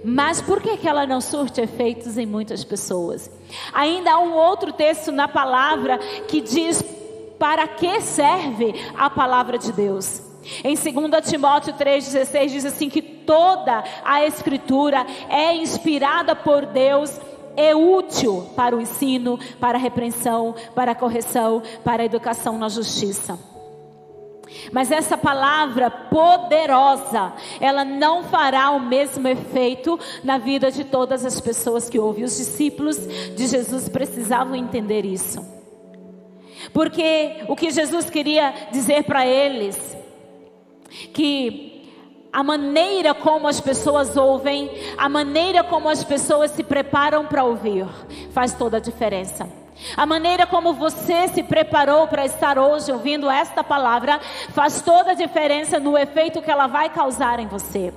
Mas 0.03 0.41
por 0.41 0.61
que, 0.61 0.77
que 0.77 0.87
ela 0.87 1.05
não 1.05 1.19
surte 1.19 1.61
efeitos 1.61 2.17
em 2.17 2.25
muitas 2.25 2.63
pessoas? 2.63 3.29
Ainda 3.73 4.13
há 4.13 4.19
um 4.19 4.33
outro 4.33 4.71
texto 4.71 5.11
na 5.11 5.27
palavra 5.27 5.97
que 6.27 6.41
diz 6.41 6.83
para 7.37 7.67
que 7.67 8.01
serve 8.01 8.73
a 8.97 9.09
palavra 9.09 9.57
de 9.57 9.71
Deus. 9.71 10.21
Em 10.63 10.75
2 10.75 11.29
Timóteo 11.29 11.73
3,16 11.73 12.47
diz 12.49 12.65
assim: 12.65 12.89
que 12.89 13.01
toda 13.01 13.83
a 14.03 14.25
escritura 14.25 15.05
é 15.29 15.55
inspirada 15.55 16.35
por 16.35 16.65
Deus 16.65 17.19
é 17.55 17.75
útil 17.75 18.49
para 18.55 18.75
o 18.75 18.79
ensino, 18.79 19.37
para 19.59 19.77
a 19.77 19.81
repreensão, 19.81 20.55
para 20.73 20.91
a 20.91 20.95
correção, 20.95 21.61
para 21.83 22.03
a 22.03 22.05
educação 22.05 22.57
na 22.57 22.69
justiça. 22.69 23.37
Mas 24.71 24.91
essa 24.91 25.17
palavra 25.17 25.89
poderosa, 25.89 27.33
ela 27.59 27.85
não 27.85 28.23
fará 28.23 28.71
o 28.71 28.79
mesmo 28.79 29.27
efeito 29.27 29.99
na 30.23 30.37
vida 30.37 30.71
de 30.71 30.83
todas 30.83 31.25
as 31.25 31.39
pessoas 31.39 31.89
que 31.89 31.99
ouvem. 31.99 32.23
Os 32.23 32.37
discípulos 32.37 32.97
de 32.97 33.47
Jesus 33.47 33.89
precisavam 33.89 34.55
entender 34.55 35.05
isso. 35.05 35.45
Porque 36.73 37.43
o 37.47 37.55
que 37.55 37.71
Jesus 37.71 38.09
queria 38.09 38.53
dizer 38.71 39.03
para 39.03 39.25
eles, 39.25 39.97
que 41.13 41.69
a 42.31 42.43
maneira 42.43 43.13
como 43.13 43.47
as 43.47 43.59
pessoas 43.59 44.15
ouvem, 44.15 44.69
a 44.97 45.09
maneira 45.09 45.63
como 45.63 45.89
as 45.89 46.03
pessoas 46.03 46.51
se 46.51 46.63
preparam 46.63 47.25
para 47.25 47.43
ouvir, 47.43 47.87
faz 48.31 48.53
toda 48.53 48.77
a 48.77 48.81
diferença. 48.81 49.49
A 49.95 50.05
maneira 50.05 50.45
como 50.45 50.73
você 50.73 51.27
se 51.29 51.43
preparou 51.43 52.07
para 52.07 52.25
estar 52.25 52.57
hoje 52.57 52.91
ouvindo 52.91 53.29
esta 53.29 53.63
palavra 53.63 54.19
faz 54.53 54.81
toda 54.81 55.11
a 55.11 55.15
diferença 55.15 55.79
no 55.79 55.97
efeito 55.97 56.41
que 56.41 56.51
ela 56.51 56.67
vai 56.67 56.89
causar 56.89 57.39
em 57.39 57.47
você. 57.47 57.93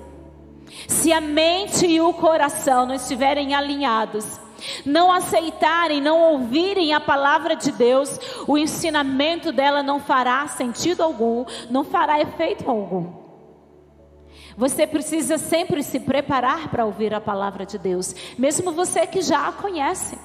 Se 0.89 1.13
a 1.13 1.21
mente 1.21 1.87
e 1.87 2.01
o 2.01 2.13
coração 2.15 2.87
não 2.87 2.95
estiverem 2.95 3.55
alinhados, 3.55 4.41
não 4.87 5.13
aceitarem, 5.13 6.01
não 6.01 6.21
ouvirem 6.33 6.95
a 6.95 7.01
palavra 7.01 7.57
de 7.57 7.73
Deus, 7.73 8.19
o 8.47 8.57
ensinamento 8.57 9.53
dela 9.53 9.83
não 9.83 10.01
fará 10.01 10.47
sentido 10.49 11.03
algum, 11.03 11.45
não 11.69 11.85
fará 11.85 12.21
efeito 12.21 12.71
algum. 12.71 13.21
Você 14.57 14.87
precisa 14.87 15.39
sempre 15.39 15.83
se 15.83 15.99
preparar 15.99 16.69
para 16.69 16.85
ouvir 16.85 17.13
a 17.13 17.21
palavra 17.21 17.67
de 17.67 17.79
Deus, 17.79 18.15
mesmo 18.39 18.73
você 18.73 19.07
que 19.07 19.21
já 19.21 19.49
a 19.49 19.53
conhece. 19.53 20.17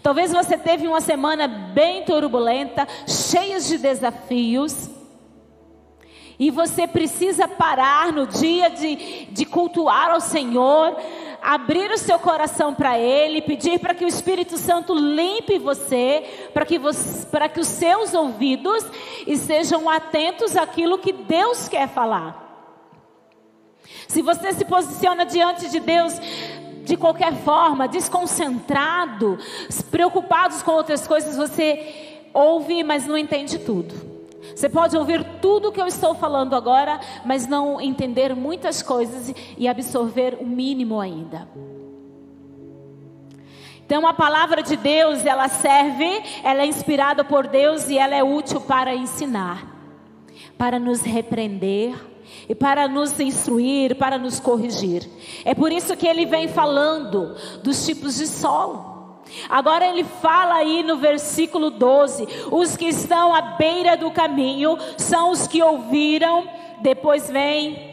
Talvez 0.00 0.32
você 0.32 0.56
teve 0.56 0.86
uma 0.86 1.00
semana 1.00 1.48
bem 1.48 2.04
turbulenta, 2.04 2.86
cheia 3.06 3.58
de 3.58 3.78
desafios. 3.78 4.90
E 6.38 6.50
você 6.50 6.86
precisa 6.86 7.46
parar 7.46 8.12
no 8.12 8.26
dia 8.26 8.70
de, 8.70 9.26
de 9.26 9.44
cultuar 9.44 10.10
ao 10.10 10.20
Senhor, 10.20 10.96
abrir 11.40 11.90
o 11.90 11.98
seu 11.98 12.18
coração 12.18 12.74
para 12.74 12.98
Ele, 12.98 13.42
pedir 13.42 13.78
para 13.78 13.94
que 13.94 14.04
o 14.04 14.08
Espírito 14.08 14.56
Santo 14.56 14.94
limpe 14.94 15.58
você, 15.58 16.48
para 16.52 16.64
que, 16.64 16.78
que 16.78 17.60
os 17.60 17.66
seus 17.66 18.14
ouvidos 18.14 18.84
estejam 19.26 19.88
atentos 19.88 20.56
àquilo 20.56 20.98
que 20.98 21.12
Deus 21.12 21.68
quer 21.68 21.88
falar. 21.88 22.42
Se 24.08 24.22
você 24.22 24.52
se 24.52 24.64
posiciona 24.64 25.24
diante 25.24 25.68
de 25.68 25.80
Deus 25.80 26.14
de 26.84 26.96
qualquer 26.96 27.34
forma, 27.34 27.88
desconcentrado, 27.88 29.38
preocupados 29.90 30.62
com 30.62 30.72
outras 30.72 31.06
coisas, 31.06 31.36
você 31.36 32.20
ouve, 32.34 32.82
mas 32.82 33.06
não 33.06 33.16
entende 33.16 33.58
tudo. 33.58 34.12
Você 34.54 34.68
pode 34.68 34.96
ouvir 34.96 35.24
tudo 35.40 35.68
o 35.68 35.72
que 35.72 35.80
eu 35.80 35.86
estou 35.86 36.14
falando 36.14 36.54
agora, 36.54 37.00
mas 37.24 37.46
não 37.46 37.80
entender 37.80 38.34
muitas 38.34 38.82
coisas 38.82 39.32
e 39.56 39.68
absorver 39.68 40.38
o 40.40 40.46
mínimo 40.46 41.00
ainda. 41.00 41.48
Então 43.84 44.06
a 44.06 44.14
palavra 44.14 44.62
de 44.62 44.76
Deus, 44.76 45.24
ela 45.24 45.48
serve, 45.48 46.22
ela 46.42 46.62
é 46.62 46.66
inspirada 46.66 47.24
por 47.24 47.46
Deus 47.46 47.88
e 47.88 47.98
ela 47.98 48.14
é 48.14 48.22
útil 48.22 48.60
para 48.60 48.94
ensinar, 48.94 49.66
para 50.56 50.78
nos 50.78 51.02
repreender, 51.02 51.94
e 52.48 52.54
para 52.54 52.88
nos 52.88 53.18
instruir, 53.18 53.96
para 53.96 54.18
nos 54.18 54.40
corrigir. 54.40 55.08
É 55.44 55.54
por 55.54 55.72
isso 55.72 55.96
que 55.96 56.06
ele 56.06 56.26
vem 56.26 56.48
falando 56.48 57.34
dos 57.62 57.84
tipos 57.84 58.16
de 58.16 58.26
solo. 58.26 58.92
Agora 59.48 59.86
ele 59.86 60.04
fala 60.04 60.56
aí 60.56 60.82
no 60.82 60.96
versículo 60.96 61.70
12: 61.70 62.26
os 62.50 62.76
que 62.76 62.86
estão 62.86 63.34
à 63.34 63.40
beira 63.40 63.96
do 63.96 64.10
caminho 64.10 64.76
são 64.96 65.30
os 65.30 65.46
que 65.46 65.62
ouviram, 65.62 66.46
depois 66.80 67.30
vem 67.30 67.90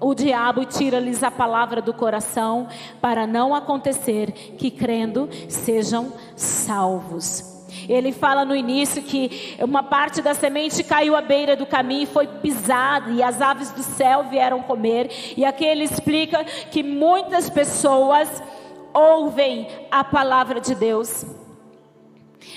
o 0.00 0.14
diabo 0.14 0.62
e 0.62 0.66
tira-lhes 0.66 1.22
a 1.22 1.30
palavra 1.30 1.80
do 1.80 1.94
coração, 1.94 2.66
para 3.00 3.26
não 3.26 3.54
acontecer 3.54 4.32
que 4.58 4.70
crendo 4.70 5.28
sejam 5.48 6.12
salvos. 6.34 7.51
Ele 7.88 8.12
fala 8.12 8.44
no 8.44 8.54
início 8.54 9.02
que 9.02 9.56
uma 9.60 9.82
parte 9.82 10.22
da 10.22 10.34
semente 10.34 10.82
caiu 10.84 11.16
à 11.16 11.20
beira 11.20 11.56
do 11.56 11.66
caminho 11.66 12.02
e 12.02 12.06
foi 12.06 12.26
pisada, 12.26 13.10
e 13.10 13.22
as 13.22 13.40
aves 13.40 13.70
do 13.70 13.82
céu 13.82 14.24
vieram 14.24 14.62
comer. 14.62 15.10
E 15.36 15.44
aqui 15.44 15.64
ele 15.64 15.84
explica 15.84 16.44
que 16.44 16.82
muitas 16.82 17.48
pessoas 17.50 18.42
ouvem 18.92 19.68
a 19.90 20.04
palavra 20.04 20.60
de 20.60 20.74
Deus 20.74 21.24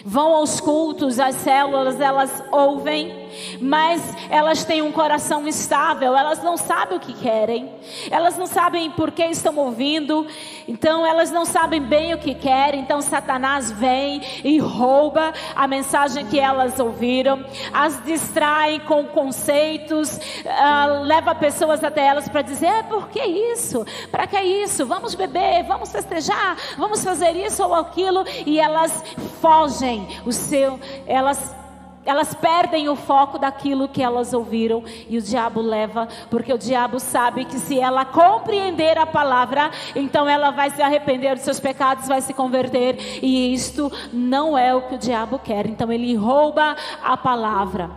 vão 0.04 0.34
aos 0.36 0.60
cultos, 0.60 1.20
às 1.20 1.36
células, 1.36 2.00
elas 2.00 2.44
ouvem, 2.52 3.25
mas 3.60 4.02
elas 4.30 4.64
têm 4.64 4.82
um 4.82 4.92
coração 4.92 5.48
instável, 5.48 6.16
elas 6.16 6.42
não 6.44 6.58
sabem 6.58 6.98
o 6.98 7.00
que 7.00 7.14
querem, 7.14 7.70
elas 8.10 8.38
não 8.38 8.46
sabem 8.46 8.92
por 8.92 9.12
que 9.12 9.24
estão 9.24 9.56
ouvindo, 9.58 10.26
então 10.68 11.06
elas 11.06 11.32
não 11.32 11.46
sabem 11.46 11.82
bem 11.82 12.14
o 12.14 12.18
que 12.18 12.34
querem, 12.34 12.82
então 12.82 13.02
Satanás 13.02 13.72
vem 13.72 14.22
e 14.44 14.60
rouba 14.60 15.34
a 15.56 15.68
mensagem 15.68 16.26
que 16.26 16.40
elas 16.40 16.80
ouviram, 16.80 17.44
as 17.74 18.04
distraem 18.04 18.80
com 18.82 19.06
conceitos, 19.06 20.18
uh, 20.18 21.04
leva 21.04 21.34
pessoas 21.36 21.84
até 21.84 22.06
elas 22.06 22.28
para 22.28 22.42
dizer: 22.42 22.68
é, 22.68 22.84
por 22.84 23.10
que 23.10 23.22
isso? 23.22 23.86
Para 24.12 24.28
que 24.28 24.40
isso? 24.40 24.86
Vamos 24.86 25.16
beber, 25.16 25.64
vamos 25.64 25.92
festejar, 25.92 26.58
vamos 26.78 27.04
fazer 27.04 27.36
isso 27.36 27.64
ou 27.64 27.74
aquilo, 27.74 28.24
e 28.46 28.60
elas 28.60 29.04
fogem 29.42 30.08
o 30.26 30.32
seu, 30.32 30.80
elas 31.06 31.56
elas 32.06 32.36
perdem 32.36 32.88
o 32.88 32.96
foco 32.96 33.40
daquilo 33.40 33.88
que 33.88 34.04
elas 34.04 34.34
ouviram 34.34 34.84
e 35.10 35.18
o 35.18 35.22
diabo 35.22 35.60
leva, 35.60 36.08
porque 36.30 36.54
o 36.54 36.58
diabo 36.58 37.00
sabe 37.00 37.46
que 37.46 37.58
se 37.58 37.80
ela 37.80 38.06
compreender 38.06 38.98
a 38.98 39.06
palavra, 39.06 39.72
então 39.96 40.30
ela 40.30 40.52
vai 40.52 40.70
se 40.70 40.82
arrepender 40.82 41.36
dos 41.36 41.44
seus 41.44 41.60
pecados, 41.60 42.08
vai 42.08 42.22
se 42.22 42.34
converter, 42.34 42.98
e 43.24 43.54
isto 43.54 43.92
não 44.14 44.58
é 44.58 44.74
o 44.74 44.84
que 44.84 44.96
o 44.96 45.00
diabo 45.00 45.40
quer. 45.40 45.66
Então 45.66 45.92
ele 45.92 46.16
rouba 46.16 46.76
a 47.04 47.18
palavra. 47.18 47.90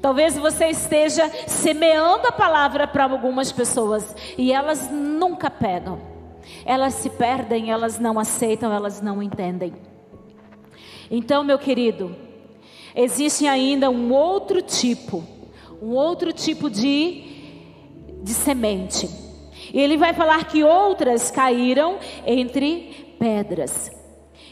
Talvez 0.00 0.36
você 0.36 0.68
esteja 0.68 1.28
semeando 1.46 2.28
a 2.28 2.32
palavra 2.32 2.86
para 2.86 3.04
algumas 3.04 3.52
pessoas 3.52 4.14
e 4.38 4.52
elas 4.52 4.90
nunca 4.90 5.50
pegam. 5.50 5.98
Elas 6.64 6.94
se 6.94 7.10
perdem, 7.10 7.70
elas 7.70 7.98
não 7.98 8.18
aceitam, 8.18 8.72
elas 8.72 9.00
não 9.00 9.22
entendem. 9.22 9.74
Então, 11.10 11.44
meu 11.44 11.58
querido, 11.58 12.16
existe 12.94 13.46
ainda 13.46 13.90
um 13.90 14.12
outro 14.12 14.62
tipo, 14.62 15.24
um 15.82 15.94
outro 15.94 16.32
tipo 16.32 16.70
de, 16.70 17.22
de 18.22 18.32
semente. 18.32 19.08
E 19.72 19.80
ele 19.80 19.96
vai 19.96 20.12
falar 20.12 20.44
que 20.44 20.62
outras 20.62 21.30
caíram 21.30 21.98
entre 22.26 23.16
pedras. 23.18 23.90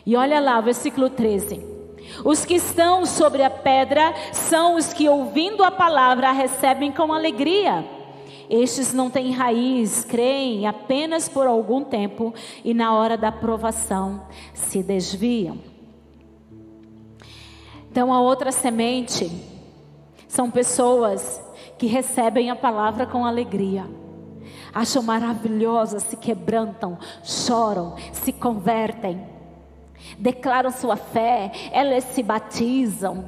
E 0.04 0.16
olha 0.16 0.40
lá, 0.40 0.60
versículo 0.60 1.08
13. 1.08 1.72
Os 2.24 2.44
que 2.44 2.54
estão 2.54 3.06
sobre 3.06 3.42
a 3.42 3.50
pedra 3.50 4.12
são 4.32 4.76
os 4.76 4.92
que, 4.92 5.08
ouvindo 5.08 5.62
a 5.62 5.70
palavra, 5.70 6.32
recebem 6.32 6.90
com 6.90 7.12
alegria. 7.12 7.84
Estes 8.50 8.92
não 8.92 9.08
têm 9.08 9.32
raiz, 9.32 10.04
creem 10.04 10.66
apenas 10.66 11.28
por 11.28 11.46
algum 11.46 11.82
tempo 11.82 12.34
e, 12.64 12.74
na 12.74 12.94
hora 12.94 13.16
da 13.16 13.32
provação, 13.32 14.26
se 14.52 14.82
desviam. 14.82 15.71
Então, 17.92 18.10
a 18.10 18.22
outra 18.22 18.50
semente 18.50 19.30
são 20.26 20.50
pessoas 20.50 21.42
que 21.76 21.86
recebem 21.86 22.48
a 22.48 22.56
palavra 22.56 23.04
com 23.04 23.26
alegria, 23.26 23.84
acham 24.72 25.02
maravilhosa, 25.02 26.00
se 26.00 26.16
quebrantam, 26.16 26.96
choram, 27.22 27.94
se 28.10 28.32
convertem, 28.32 29.22
declaram 30.18 30.70
sua 30.70 30.96
fé, 30.96 31.52
elas 31.70 32.04
se 32.04 32.22
batizam, 32.22 33.26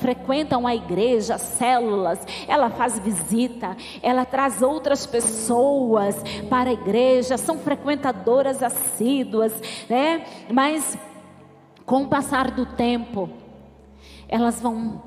frequentam, 0.00 0.64
a 0.64 0.72
igreja, 0.76 1.36
células, 1.36 2.20
ela 2.46 2.70
faz 2.70 3.00
visita, 3.00 3.76
ela 4.00 4.24
traz 4.24 4.62
outras 4.62 5.06
pessoas 5.06 6.14
para 6.48 6.70
a 6.70 6.72
igreja, 6.72 7.36
são 7.36 7.58
frequentadoras 7.58 8.62
assíduas, 8.62 9.52
né? 9.88 10.24
Mas 10.52 10.96
com 11.86 12.02
o 12.02 12.08
passar 12.08 12.50
do 12.50 12.64
tempo, 12.64 13.28
elas 14.28 14.60
vão 14.60 15.02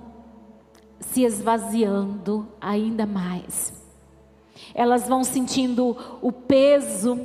se 0.99 1.23
esvaziando 1.23 2.47
ainda 2.59 3.05
mais. 3.05 3.73
Elas 4.73 5.07
vão 5.07 5.23
sentindo 5.23 5.95
o 6.21 6.31
peso, 6.31 7.19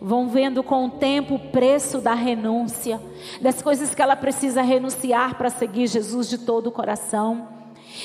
vão 0.00 0.28
vendo 0.28 0.62
com 0.62 0.86
o 0.86 0.90
tempo 0.90 1.34
o 1.34 1.38
preço 1.50 2.00
da 2.00 2.14
renúncia, 2.14 3.00
das 3.40 3.60
coisas 3.60 3.94
que 3.94 4.02
ela 4.02 4.16
precisa 4.16 4.62
renunciar 4.62 5.36
para 5.36 5.50
seguir 5.50 5.86
Jesus 5.86 6.28
de 6.28 6.38
todo 6.38 6.68
o 6.68 6.72
coração. 6.72 7.48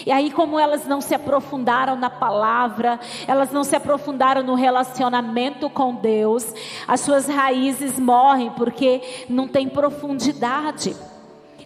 E 0.06 0.12
aí, 0.12 0.32
como 0.32 0.60
elas 0.60 0.86
não 0.88 1.02
se 1.02 1.14
aprofundaram 1.14 1.96
na 1.96 2.10
palavra, 2.10 3.00
elas 3.28 3.52
não 3.52 3.64
se 3.64 3.76
aprofundaram 3.76 4.44
no 4.44 4.56
relacionamento 4.56 5.70
com 5.70 5.96
Deus, 5.96 6.54
as 6.88 7.02
suas 7.02 7.28
raízes 7.28 8.00
morrem 8.00 8.52
porque 8.52 9.26
não 9.30 9.48
tem 9.48 9.68
profundidade. 9.68 10.96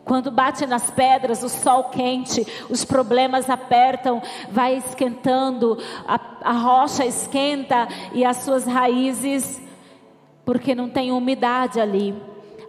Quando 0.05 0.29
bate 0.29 0.65
nas 0.65 0.91
pedras, 0.91 1.43
o 1.43 1.49
sol 1.49 1.85
quente, 1.85 2.45
os 2.69 2.83
problemas 2.83 3.49
apertam, 3.49 4.21
vai 4.49 4.75
esquentando, 4.75 5.77
a, 6.05 6.19
a 6.41 6.51
rocha 6.51 7.05
esquenta 7.05 7.87
e 8.13 8.25
as 8.25 8.37
suas 8.37 8.65
raízes, 8.65 9.61
porque 10.43 10.75
não 10.75 10.89
tem 10.89 11.11
umidade 11.11 11.79
ali, 11.79 12.13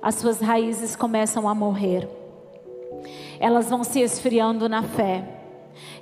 as 0.00 0.14
suas 0.14 0.40
raízes 0.40 0.94
começam 0.94 1.48
a 1.48 1.54
morrer. 1.54 2.08
Elas 3.40 3.68
vão 3.68 3.82
se 3.82 4.00
esfriando 4.00 4.68
na 4.68 4.82
fé. 4.82 5.43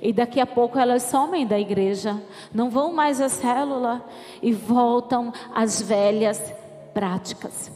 E 0.01 0.11
daqui 0.13 0.39
a 0.39 0.45
pouco 0.45 0.77
elas 0.77 1.03
somem 1.03 1.45
da 1.45 1.59
igreja, 1.59 2.21
não 2.53 2.69
vão 2.69 2.93
mais 2.93 3.21
à 3.21 3.29
célula 3.29 4.05
e 4.41 4.51
voltam 4.51 5.31
às 5.53 5.81
velhas 5.81 6.53
práticas. 6.93 7.71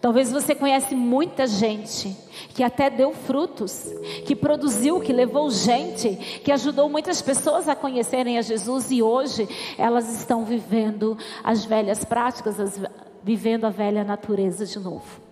Talvez 0.00 0.30
você 0.30 0.54
conhece 0.54 0.94
muita 0.94 1.46
gente 1.46 2.14
que 2.50 2.62
até 2.62 2.90
deu 2.90 3.14
frutos, 3.14 3.90
que 4.26 4.36
produziu, 4.36 5.00
que 5.00 5.14
levou 5.14 5.50
gente, 5.50 6.14
que 6.44 6.52
ajudou 6.52 6.90
muitas 6.90 7.22
pessoas 7.22 7.70
a 7.70 7.74
conhecerem 7.74 8.36
a 8.36 8.42
Jesus 8.42 8.90
e 8.90 9.02
hoje 9.02 9.48
elas 9.78 10.14
estão 10.14 10.44
vivendo 10.44 11.16
as 11.42 11.64
velhas 11.64 12.04
práticas, 12.04 12.60
as, 12.60 12.78
vivendo 13.22 13.64
a 13.64 13.70
velha 13.70 14.04
natureza 14.04 14.66
de 14.66 14.78
novo. 14.78 15.22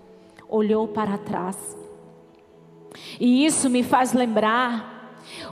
Olhou 0.48 0.88
para 0.88 1.18
trás. 1.18 1.76
E 3.20 3.44
isso 3.44 3.68
me 3.68 3.82
faz 3.82 4.14
lembrar 4.14 4.91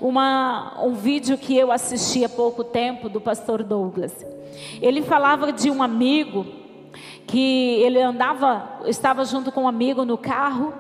uma, 0.01 0.83
um 0.83 0.95
vídeo 0.95 1.37
que 1.38 1.57
eu 1.57 1.71
assisti 1.71 2.25
há 2.25 2.29
pouco 2.29 2.64
tempo 2.64 3.09
do 3.09 3.21
pastor 3.21 3.62
Douglas. 3.62 4.25
Ele 4.81 5.03
falava 5.03 5.53
de 5.53 5.71
um 5.71 5.83
amigo 5.83 6.47
que 7.27 7.81
ele 7.83 8.01
andava, 8.01 8.81
estava 8.87 9.25
junto 9.25 9.53
com 9.53 9.62
um 9.62 9.69
amigo 9.69 10.05
no 10.05 10.19
carro, 10.19 10.75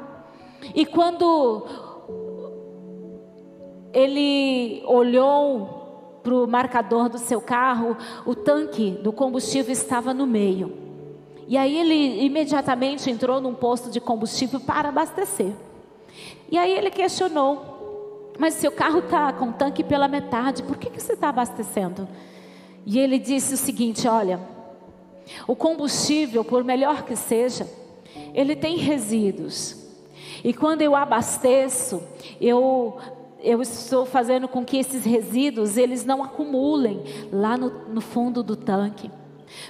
e 0.74 0.84
quando 0.84 1.66
ele 3.92 4.82
olhou 4.86 6.20
para 6.22 6.34
o 6.34 6.46
marcador 6.46 7.08
do 7.08 7.18
seu 7.18 7.40
carro, 7.40 7.96
o 8.26 8.34
tanque 8.34 8.90
do 9.02 9.12
combustível 9.12 9.72
estava 9.72 10.12
no 10.12 10.26
meio. 10.26 10.76
E 11.48 11.56
aí 11.56 11.76
ele 11.76 12.24
imediatamente 12.24 13.10
entrou 13.10 13.40
num 13.40 13.54
posto 13.54 13.90
de 13.90 14.00
combustível 14.00 14.60
para 14.60 14.90
abastecer. 14.90 15.52
E 16.50 16.58
aí 16.58 16.70
ele 16.70 16.90
questionou 16.90 17.79
mas 18.40 18.54
seu 18.54 18.72
carro 18.72 19.00
está 19.00 19.30
com 19.34 19.50
o 19.50 19.52
tanque 19.52 19.84
pela 19.84 20.08
metade, 20.08 20.62
por 20.62 20.78
que, 20.78 20.88
que 20.88 20.98
você 20.98 21.12
está 21.12 21.28
abastecendo? 21.28 22.08
E 22.86 22.98
ele 22.98 23.18
disse 23.18 23.52
o 23.52 23.56
seguinte: 23.58 24.08
olha, 24.08 24.40
o 25.46 25.54
combustível, 25.54 26.42
por 26.42 26.64
melhor 26.64 27.02
que 27.02 27.14
seja, 27.14 27.68
ele 28.32 28.56
tem 28.56 28.78
resíduos. 28.78 29.76
E 30.42 30.54
quando 30.54 30.80
eu 30.80 30.96
abasteço, 30.96 32.02
eu 32.40 32.96
eu 33.42 33.60
estou 33.60 34.06
fazendo 34.06 34.48
com 34.48 34.64
que 34.64 34.78
esses 34.78 35.04
resíduos 35.04 35.76
eles 35.76 36.06
não 36.06 36.22
acumulem 36.22 37.02
lá 37.30 37.58
no, 37.58 37.88
no 37.88 38.00
fundo 38.00 38.42
do 38.42 38.56
tanque. 38.56 39.10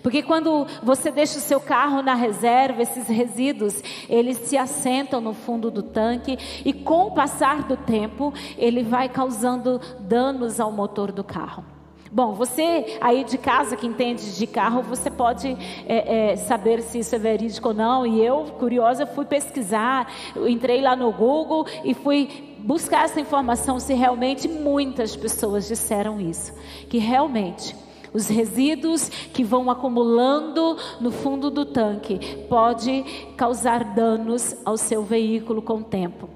Porque 0.02 0.22
quando 0.22 0.66
você 0.82 1.10
deixa 1.10 1.38
o 1.38 1.42
seu 1.42 1.60
carro 1.60 2.02
na 2.02 2.14
reserva, 2.14 2.82
esses 2.82 3.06
resíduos, 3.08 3.82
eles 4.08 4.38
se 4.38 4.56
assentam 4.56 5.20
no 5.20 5.34
fundo 5.34 5.70
do 5.70 5.82
tanque 5.82 6.38
e 6.64 6.72
com 6.72 7.06
o 7.06 7.10
passar 7.12 7.62
do 7.62 7.76
tempo, 7.76 8.32
ele 8.56 8.82
vai 8.82 9.08
causando 9.08 9.80
danos 10.00 10.60
ao 10.60 10.72
motor 10.72 11.12
do 11.12 11.24
carro. 11.24 11.64
Bom, 12.12 12.34
você 12.34 12.98
aí 13.00 13.22
de 13.22 13.38
casa 13.38 13.76
que 13.76 13.86
entende 13.86 14.36
de 14.36 14.46
carro, 14.46 14.82
você 14.82 15.08
pode 15.08 15.56
é, 15.86 16.32
é, 16.32 16.36
saber 16.36 16.82
se 16.82 16.98
isso 16.98 17.14
é 17.14 17.18
verídico 17.18 17.68
ou 17.68 17.74
não. 17.74 18.04
E 18.04 18.20
eu, 18.20 18.46
curiosa, 18.58 19.06
fui 19.06 19.24
pesquisar, 19.24 20.12
entrei 20.48 20.80
lá 20.80 20.96
no 20.96 21.12
Google 21.12 21.64
e 21.84 21.94
fui 21.94 22.56
buscar 22.58 23.04
essa 23.04 23.20
informação 23.20 23.78
se 23.78 23.94
realmente 23.94 24.48
muitas 24.48 25.14
pessoas 25.14 25.68
disseram 25.68 26.20
isso, 26.20 26.52
que 26.88 26.98
realmente 26.98 27.76
os 28.12 28.28
resíduos 28.28 29.08
que 29.08 29.44
vão 29.44 29.70
acumulando 29.70 30.76
no 31.00 31.10
fundo 31.10 31.50
do 31.50 31.64
tanque 31.64 32.44
pode 32.48 33.04
causar 33.36 33.84
danos 33.94 34.56
ao 34.64 34.76
seu 34.76 35.02
veículo 35.02 35.62
com 35.62 35.78
o 35.78 35.84
tempo. 35.84 36.28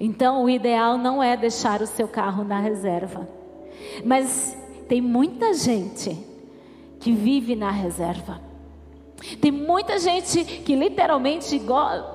Então, 0.00 0.44
o 0.44 0.50
ideal 0.50 0.96
não 0.96 1.22
é 1.22 1.36
deixar 1.36 1.82
o 1.82 1.86
seu 1.86 2.06
carro 2.06 2.44
na 2.44 2.60
reserva. 2.60 3.28
Mas 4.04 4.56
tem 4.88 5.00
muita 5.00 5.52
gente 5.54 6.16
que 7.00 7.12
vive 7.12 7.56
na 7.56 7.70
reserva. 7.70 8.47
Tem 9.40 9.50
muita 9.50 9.98
gente 9.98 10.44
que 10.44 10.76
literalmente 10.76 11.60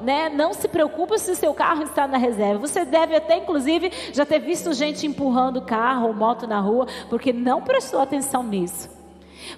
né, 0.01 0.29
não 0.29 0.53
se 0.53 0.67
preocupa 0.67 1.17
se 1.17 1.31
o 1.31 1.35
seu 1.35 1.53
carro 1.53 1.83
está 1.83 2.07
na 2.07 2.17
reserva. 2.17 2.65
Você 2.65 2.85
deve 2.85 3.15
até, 3.15 3.37
inclusive, 3.37 3.91
já 4.13 4.25
ter 4.25 4.39
visto 4.39 4.73
gente 4.73 5.05
empurrando 5.05 5.61
carro 5.61 6.07
ou 6.07 6.13
moto 6.13 6.47
na 6.47 6.59
rua, 6.59 6.87
porque 7.09 7.33
não 7.33 7.61
prestou 7.61 7.99
atenção 7.99 8.41
nisso. 8.41 8.89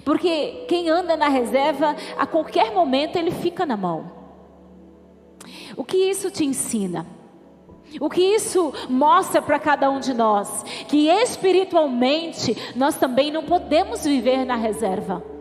Porque 0.04 0.64
quem 0.68 0.90
anda 0.90 1.16
na 1.16 1.28
reserva, 1.28 1.94
a 2.18 2.26
qualquer 2.26 2.72
momento 2.72 3.16
ele 3.16 3.30
fica 3.30 3.64
na 3.64 3.76
mão. 3.76 4.10
O 5.76 5.84
que 5.84 5.96
isso 5.96 6.30
te 6.30 6.44
ensina? 6.44 7.06
O 8.00 8.10
que 8.10 8.20
isso 8.20 8.74
mostra 8.90 9.40
para 9.40 9.60
cada 9.60 9.88
um 9.88 10.00
de 10.00 10.12
nós? 10.12 10.64
Que 10.88 11.08
espiritualmente 11.08 12.56
nós 12.74 12.96
também 12.96 13.30
não 13.30 13.44
podemos 13.44 14.04
viver 14.04 14.44
na 14.44 14.56
reserva. 14.56 15.35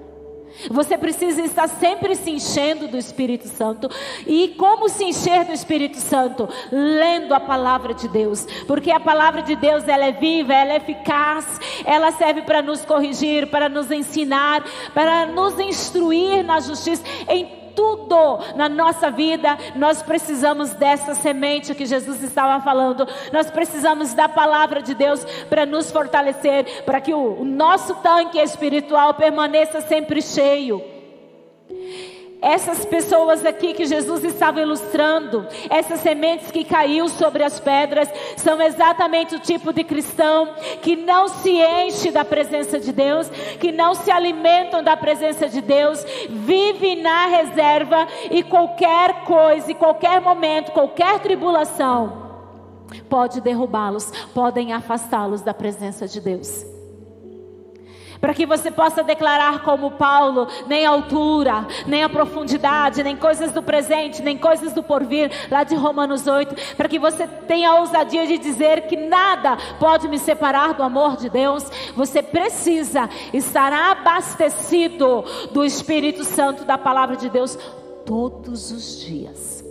Você 0.69 0.97
precisa 0.97 1.41
estar 1.41 1.67
sempre 1.67 2.15
se 2.15 2.31
enchendo 2.31 2.87
do 2.87 2.97
Espírito 2.97 3.47
Santo. 3.47 3.89
E 4.25 4.49
como 4.57 4.89
se 4.89 5.03
encher 5.03 5.45
do 5.45 5.53
Espírito 5.53 5.97
Santo? 5.97 6.47
Lendo 6.71 7.33
a 7.33 7.39
palavra 7.39 7.93
de 7.93 8.07
Deus. 8.07 8.45
Porque 8.67 8.91
a 8.91 8.99
palavra 8.99 9.41
de 9.41 9.55
Deus 9.55 9.87
ela 9.87 10.05
é 10.05 10.11
viva, 10.11 10.53
ela 10.53 10.73
é 10.73 10.77
eficaz, 10.77 11.59
ela 11.85 12.11
serve 12.11 12.41
para 12.41 12.61
nos 12.61 12.83
corrigir, 12.85 13.47
para 13.47 13.69
nos 13.69 13.91
ensinar, 13.91 14.63
para 14.93 15.25
nos 15.25 15.59
instruir 15.59 16.43
na 16.43 16.59
justiça. 16.59 17.03
Em 17.27 17.64
tudo 17.75 18.39
na 18.55 18.69
nossa 18.69 19.11
vida, 19.11 19.57
nós 19.75 20.01
precisamos 20.01 20.73
dessa 20.73 21.13
semente 21.13 21.75
que 21.75 21.85
Jesus 21.85 22.23
estava 22.23 22.63
falando. 22.63 23.07
Nós 23.31 23.51
precisamos 23.51 24.13
da 24.13 24.29
palavra 24.29 24.81
de 24.81 24.93
Deus 24.93 25.23
para 25.49 25.65
nos 25.65 25.91
fortalecer, 25.91 26.83
para 26.83 27.01
que 27.01 27.13
o, 27.13 27.43
nosso 27.43 27.95
tanque 27.95 28.39
espiritual 28.39 29.13
permaneça 29.13 29.81
sempre 29.81 30.21
cheio. 30.21 30.81
Essas 32.45 32.85
pessoas 32.85 33.43
aqui 33.43 33.73
que 33.73 33.87
Jesus 33.87 34.23
estava 34.23 34.61
ilustrando, 34.61 35.47
essas 35.67 35.99
sementes 36.01 36.51
que 36.51 36.63
caiu 36.63 37.09
sobre 37.09 37.43
as 37.43 37.59
pedras, 37.59 38.07
são 38.37 38.61
exatamente 38.61 39.33
o 39.33 39.39
tipo 39.39 39.73
de 39.73 39.83
cristão 39.83 40.53
que 40.83 40.95
não 40.95 41.27
se 41.27 41.49
enche 41.49 42.11
da 42.11 42.23
presença 42.23 42.79
de 42.79 42.91
Deus, 42.91 43.27
que 43.59 43.71
não 43.71 43.95
se 43.95 44.11
alimentam 44.11 44.83
da 44.83 44.95
presença 44.95 45.49
de 45.49 45.59
Deus, 45.59 46.05
vive 46.29 46.97
na 46.97 47.25
reserva 47.25 48.07
e 48.29 48.43
qualquer 48.43 49.23
coisa, 49.23 49.71
e 49.71 49.73
qualquer 49.73 50.21
momento, 50.21 50.71
qualquer 50.71 51.19
tribulação 51.21 52.25
pode 53.09 53.41
derrubá-los, 53.41 54.11
podem 54.35 54.71
afastá-los 54.71 55.41
da 55.41 55.51
presença 55.51 56.07
de 56.07 56.21
Deus 56.21 56.74
para 58.25 58.33
que 58.33 58.43
você 58.43 58.71
possa 58.71 59.03
declarar 59.03 59.61
como 59.61 59.91
Paulo, 59.91 60.47
nem 60.65 60.83
a 60.83 60.89
altura, 60.89 61.67
nem 61.85 62.03
a 62.03 62.09
profundidade, 62.09 63.03
nem 63.03 63.15
coisas 63.15 63.51
do 63.51 63.61
presente, 63.61 64.23
nem 64.23 64.35
coisas 64.35 64.73
do 64.73 64.81
porvir, 64.81 65.29
lá 65.51 65.63
de 65.63 65.75
Romanos 65.75 66.25
8, 66.25 66.75
para 66.75 66.89
que 66.89 66.97
você 66.97 67.27
tenha 67.27 67.69
a 67.69 67.81
ousadia 67.81 68.25
de 68.25 68.39
dizer 68.39 68.87
que 68.87 68.97
nada 68.97 69.55
pode 69.79 70.07
me 70.07 70.17
separar 70.17 70.73
do 70.73 70.81
amor 70.81 71.17
de 71.17 71.29
Deus. 71.29 71.65
Você 71.95 72.23
precisa 72.23 73.07
estar 73.31 73.71
abastecido 73.71 75.23
do 75.51 75.63
Espírito 75.63 76.23
Santo, 76.23 76.65
da 76.65 76.79
palavra 76.79 77.15
de 77.15 77.29
Deus, 77.29 77.55
todos 78.07 78.71
os 78.71 79.01
dias. 79.05 79.63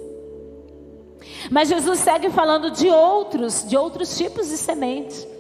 Mas 1.50 1.70
Jesus 1.70 1.98
segue 1.98 2.30
falando 2.30 2.70
de 2.70 2.86
outros, 2.86 3.68
de 3.68 3.76
outros 3.76 4.16
tipos 4.16 4.48
de 4.48 4.56
sementes. 4.56 5.33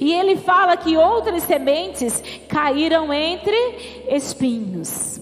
E 0.00 0.12
ele 0.12 0.36
fala 0.36 0.76
que 0.76 0.96
outras 0.96 1.42
sementes 1.44 2.22
caíram 2.48 3.12
entre 3.12 3.56
espinhos. 4.08 5.20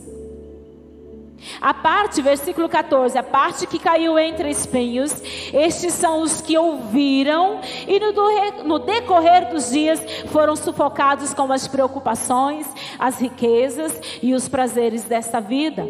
A 1.61 1.73
parte, 1.73 2.21
versículo 2.21 2.69
14, 2.69 3.17
a 3.17 3.23
parte 3.23 3.67
que 3.67 3.79
caiu 3.79 4.19
entre 4.19 4.51
espinhos, 4.51 5.13
estes 5.53 5.95
são 5.95 6.23
os 6.23 6.41
que 6.41 6.59
ouviram 6.59 7.61
e 7.87 7.99
no, 7.99 8.65
no 8.65 8.79
decorrer 8.79 9.51
dos 9.51 9.71
dias 9.71 10.01
foram 10.27 10.55
sufocados 10.55 11.33
com 11.33 11.53
as 11.53 11.67
preocupações, 11.67 12.67
as 12.99 13.19
riquezas 13.19 13.99
e 14.23 14.35
os 14.35 14.49
prazeres 14.49 15.05
desta 15.05 15.41
vida. 15.41 15.87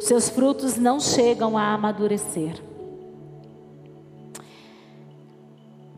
Seus 0.00 0.28
frutos 0.28 0.76
não 0.76 0.98
chegam 0.98 1.56
a 1.56 1.74
amadurecer. 1.74 2.60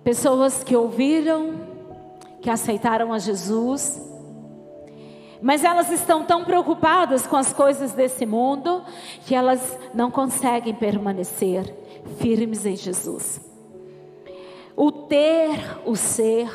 Pessoas 0.02 0.62
que 0.62 0.76
ouviram, 0.76 1.73
que 2.44 2.50
aceitaram 2.50 3.10
a 3.10 3.18
Jesus, 3.18 3.98
mas 5.40 5.64
elas 5.64 5.90
estão 5.90 6.24
tão 6.24 6.44
preocupadas 6.44 7.26
com 7.26 7.36
as 7.36 7.54
coisas 7.54 7.92
desse 7.92 8.26
mundo 8.26 8.84
que 9.24 9.34
elas 9.34 9.78
não 9.94 10.10
conseguem 10.10 10.74
permanecer 10.74 11.74
firmes 12.18 12.66
em 12.66 12.76
Jesus. 12.76 13.40
O 14.76 14.92
ter, 14.92 15.58
o 15.86 15.96
ser, 15.96 16.52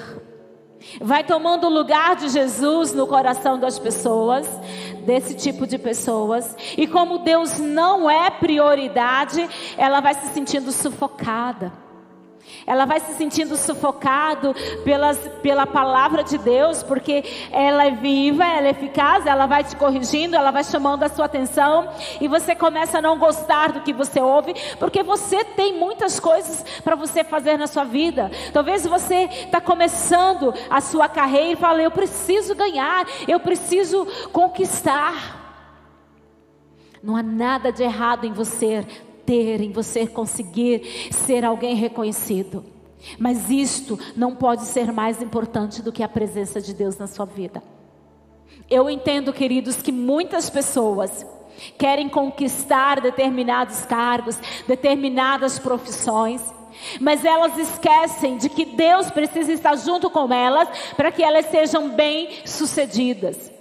vai 1.02 1.24
tomando 1.24 1.66
o 1.66 1.74
lugar 1.74 2.16
de 2.16 2.30
Jesus 2.30 2.94
no 2.94 3.08
coração 3.08 3.58
das 3.58 3.80
pessoas, 3.80 4.48
desse 5.08 5.34
tipo 5.34 5.66
de 5.66 5.80
pessoas, 5.80 6.56
e 6.78 6.86
como 6.86 7.18
Deus 7.18 7.58
não 7.58 8.08
é 8.08 8.30
prioridade, 8.30 9.50
ela 9.76 10.02
vai 10.02 10.14
se 10.14 10.28
sentindo 10.36 10.72
sufocada 10.72 11.89
ela 12.70 12.86
vai 12.86 13.00
se 13.00 13.14
sentindo 13.16 13.58
sufocado 13.58 14.56
pelas, 14.86 15.18
pela 15.42 15.66
palavra 15.66 16.24
de 16.24 16.38
Deus, 16.38 16.84
porque 16.84 17.24
ela 17.52 17.88
é 17.88 17.90
viva, 17.90 18.46
ela 18.46 18.68
é 18.68 18.70
eficaz, 18.70 19.26
ela 19.26 19.48
vai 19.48 19.64
te 19.64 19.76
corrigindo, 19.76 20.36
ela 20.36 20.52
vai 20.52 20.64
chamando 20.64 21.02
a 21.02 21.10
sua 21.10 21.26
atenção, 21.26 21.90
e 22.22 22.28
você 22.28 22.54
começa 22.54 23.00
a 23.00 23.02
não 23.02 23.18
gostar 23.18 23.72
do 23.72 23.82
que 23.82 23.92
você 23.92 24.22
ouve, 24.22 24.54
porque 24.78 25.02
você 25.02 25.44
tem 25.44 25.80
muitas 25.80 26.20
coisas 26.20 26.64
para 26.84 26.96
você 26.96 27.24
fazer 27.24 27.58
na 27.58 27.66
sua 27.66 27.86
vida. 27.86 28.30
Talvez 28.54 28.86
você 28.86 29.24
está 29.24 29.60
começando 29.60 30.54
a 30.70 30.80
sua 30.80 31.10
carreira 31.10 31.54
e 31.54 31.56
fala: 31.56 31.82
Eu 31.82 31.90
preciso 31.90 32.54
ganhar, 32.54 33.04
eu 33.28 33.40
preciso 33.40 34.06
conquistar. 34.32 35.40
Não 37.02 37.16
há 37.16 37.24
nada 37.24 37.72
de 37.72 37.82
errado 37.82 38.26
em 38.26 38.32
você 38.32 38.86
ter, 39.30 39.62
em 39.62 39.72
você 39.72 40.08
conseguir 40.08 41.12
ser 41.12 41.46
alguém 41.46 41.76
reconhecido. 41.76 42.66
Mas 43.20 43.52
isto 43.52 44.00
não 44.16 44.36
pode 44.36 44.64
ser 44.64 44.92
mais 44.92 45.22
importante 45.22 45.84
do 45.84 45.92
que 45.92 46.02
a 46.02 46.10
presença 46.10 46.60
de 46.60 46.74
Deus 46.74 46.98
na 46.98 47.06
sua 47.06 47.26
vida. 47.26 47.62
Eu 48.68 48.90
entendo, 48.90 49.32
queridos, 49.32 49.84
que 49.84 49.92
muitas 49.92 50.50
pessoas 50.50 51.24
querem 51.78 52.10
conquistar 52.10 53.00
determinados 53.02 53.86
cargos, 53.86 54.40
determinadas 54.68 55.60
profissões, 55.60 56.42
mas 57.00 57.24
elas 57.24 57.56
esquecem 57.56 58.38
de 58.38 58.50
que 58.50 58.66
Deus 58.66 59.12
precisa 59.12 59.52
estar 59.54 59.76
junto 59.76 60.10
com 60.10 60.34
elas 60.34 60.68
para 60.98 61.12
que 61.12 61.22
elas 61.22 61.46
sejam 61.52 61.90
bem-sucedidas. 61.90 63.59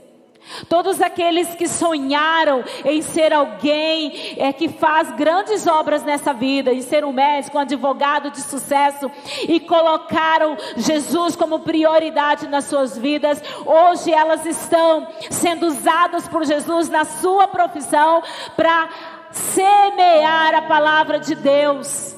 Todos 0.69 1.01
aqueles 1.01 1.55
que 1.55 1.69
sonharam 1.69 2.65
em 2.85 3.03
ser 3.03 3.33
alguém 3.33 4.37
é, 4.37 4.53
que 4.53 4.69
faz 4.69 5.11
grandes 5.13 5.67
obras 5.67 6.03
nessa 6.03 6.33
vida, 6.33 6.73
em 6.73 6.83
ser 6.83 7.05
um 7.05 7.13
médico, 7.13 7.59
um 7.59 7.61
advogado 7.61 8.31
de 8.31 8.41
sucesso, 8.41 9.11
e 9.49 9.61
colocaram 9.61 10.57
Jesus 10.77 11.37
como 11.37 11.61
prioridade 11.61 12.49
nas 12.49 12.65
suas 12.65 12.97
vidas, 12.97 13.43
hoje 13.65 14.13
elas 14.13 14.45
estão 14.47 15.07
sendo 15.31 15.67
usadas 15.67 16.29
por 16.29 16.45
Jesus 16.45 16.89
na 16.89 17.05
sua 17.05 17.49
profissão 17.49 18.23
para 18.57 18.89
semear 19.31 20.55
a 20.55 20.63
palavra 20.63 21.19
de 21.19 21.35
Deus. 21.35 22.17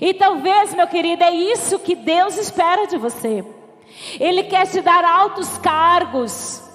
E 0.00 0.12
talvez, 0.14 0.74
meu 0.74 0.86
querido, 0.86 1.24
é 1.24 1.32
isso 1.32 1.78
que 1.78 1.94
Deus 1.94 2.36
espera 2.36 2.86
de 2.86 2.96
você. 2.96 3.44
Ele 4.20 4.44
quer 4.44 4.66
te 4.66 4.80
dar 4.82 5.04
altos 5.04 5.56
cargos 5.58 6.65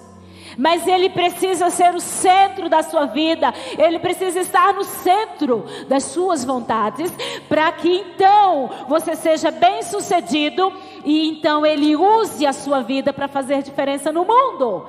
mas 0.58 0.88
ele 0.88 1.10
precisa 1.10 1.70
ser 1.70 1.94
o 1.94 2.00
centro 2.00 2.70
da 2.70 2.84
sua 2.84 3.06
vida, 3.06 3.54
ele 3.78 4.00
precisa 4.00 4.40
estar 4.40 4.74
no 4.74 4.84
centro 4.84 5.66
das 5.88 6.04
suas 6.04 6.44
vontades, 6.44 7.12
para 7.48 7.72
que 7.72 7.90
então 7.90 8.70
você 8.88 9.16
seja 9.16 9.52
bem 9.52 9.84
sucedido 9.84 10.72
e 11.06 11.30
então 11.30 11.66
ele 11.66 11.96
use 11.96 12.46
a 12.46 12.54
sua 12.54 12.82
vida 12.82 13.12
para 13.14 13.28
fazer 13.28 13.62
diferença 13.62 14.12
no 14.12 14.26
mundo. 14.26 14.88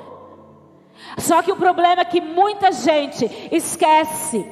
Só 1.18 1.42
que 1.42 1.53
o 1.53 1.57
problema 1.57 2.03
é 2.03 2.05
que 2.05 2.20
muita 2.20 2.72
gente 2.72 3.31
esquece, 3.51 4.46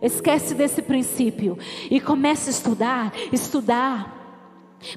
esquece 0.00 0.54
desse 0.54 0.82
princípio 0.82 1.58
e 1.90 2.00
começa 2.00 2.48
a 2.48 2.52
estudar, 2.52 3.12
estudar 3.32 4.21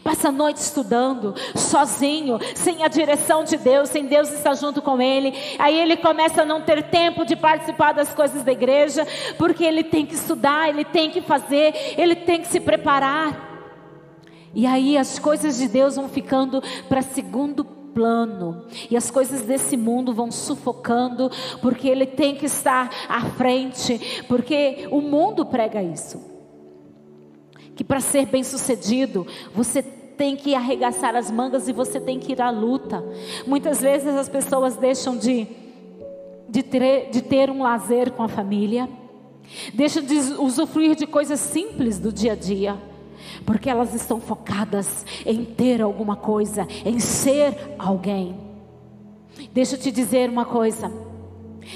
Passa 0.03 0.29
a 0.29 0.31
noite 0.31 0.57
estudando, 0.57 1.35
sozinho, 1.55 2.39
sem 2.55 2.83
a 2.83 2.87
direção 2.87 3.43
de 3.43 3.57
Deus, 3.57 3.89
sem 3.89 4.05
Deus 4.05 4.31
estar 4.31 4.55
junto 4.55 4.81
com 4.81 5.01
ele. 5.01 5.33
Aí 5.59 5.79
ele 5.79 5.97
começa 5.97 6.41
a 6.41 6.45
não 6.45 6.61
ter 6.61 6.83
tempo 6.83 7.25
de 7.25 7.35
participar 7.35 7.93
das 7.93 8.13
coisas 8.13 8.43
da 8.43 8.51
igreja, 8.51 9.05
porque 9.37 9.63
ele 9.63 9.83
tem 9.83 10.05
que 10.05 10.15
estudar, 10.15 10.69
ele 10.69 10.83
tem 10.83 11.09
que 11.09 11.21
fazer, 11.21 11.95
ele 11.97 12.15
tem 12.15 12.41
que 12.41 12.47
se 12.47 12.59
preparar. 12.59 13.53
E 14.53 14.65
aí 14.65 14.97
as 14.97 15.19
coisas 15.19 15.57
de 15.57 15.67
Deus 15.67 15.95
vão 15.95 16.09
ficando 16.09 16.63
para 16.87 17.01
segundo 17.01 17.63
plano, 17.63 18.65
e 18.89 18.97
as 18.97 19.09
coisas 19.09 19.43
desse 19.43 19.77
mundo 19.77 20.13
vão 20.13 20.29
sufocando, 20.29 21.31
porque 21.61 21.87
ele 21.87 22.05
tem 22.05 22.35
que 22.35 22.45
estar 22.45 22.89
à 23.07 23.21
frente, 23.21 24.25
porque 24.27 24.87
o 24.91 24.99
mundo 24.99 25.45
prega 25.45 25.81
isso 25.81 26.34
que 27.75 27.83
para 27.83 27.99
ser 27.99 28.25
bem 28.27 28.43
sucedido, 28.43 29.27
você 29.53 29.81
tem 29.81 30.35
que 30.35 30.55
arregaçar 30.55 31.15
as 31.15 31.29
mangas 31.29 31.67
e 31.67 31.73
você 31.73 31.99
tem 31.99 32.19
que 32.19 32.31
ir 32.31 32.41
à 32.41 32.49
luta. 32.49 33.03
Muitas 33.45 33.81
vezes 33.81 34.15
as 34.15 34.29
pessoas 34.29 34.77
deixam 34.77 35.17
de, 35.17 35.47
de, 36.47 36.63
ter, 36.63 37.09
de 37.09 37.21
ter 37.21 37.49
um 37.49 37.61
lazer 37.61 38.11
com 38.11 38.23
a 38.23 38.27
família, 38.27 38.89
deixam 39.73 40.01
de 40.01 40.15
usufruir 40.39 40.95
de 40.95 41.05
coisas 41.05 41.39
simples 41.39 41.99
do 41.99 42.11
dia 42.11 42.31
a 42.31 42.35
dia, 42.35 42.77
porque 43.45 43.69
elas 43.69 43.93
estão 43.93 44.19
focadas 44.19 45.05
em 45.25 45.43
ter 45.43 45.81
alguma 45.81 46.15
coisa, 46.15 46.67
em 46.85 46.99
ser 46.99 47.75
alguém. 47.77 48.39
Deixa 49.53 49.75
eu 49.75 49.79
te 49.79 49.91
dizer 49.91 50.29
uma 50.29 50.45
coisa. 50.45 50.91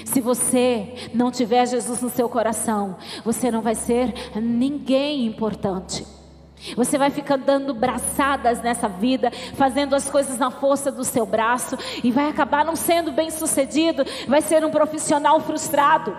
Se 0.04 0.20
você 0.20 1.10
não 1.12 1.30
tiver 1.30 1.66
Jesus 1.66 2.00
no 2.00 2.10
seu 2.10 2.28
coração, 2.28 2.96
você 3.24 3.50
não 3.50 3.60
vai 3.60 3.74
ser 3.74 4.12
ninguém 4.36 5.26
importante. 5.26 6.06
Você 6.76 6.98
vai 6.98 7.10
ficar 7.10 7.36
dando 7.36 7.72
braçadas 7.72 8.60
nessa 8.60 8.86
vida, 8.86 9.30
fazendo 9.54 9.94
as 9.96 10.10
coisas 10.10 10.38
na 10.38 10.50
força 10.50 10.92
do 10.92 11.04
seu 11.04 11.24
braço 11.24 11.76
e 12.04 12.10
vai 12.10 12.28
acabar 12.28 12.64
não 12.64 12.76
sendo 12.76 13.10
bem 13.10 13.30
sucedido, 13.30 14.04
vai 14.28 14.42
ser 14.42 14.64
um 14.64 14.70
profissional 14.70 15.40
frustrado. 15.40 16.14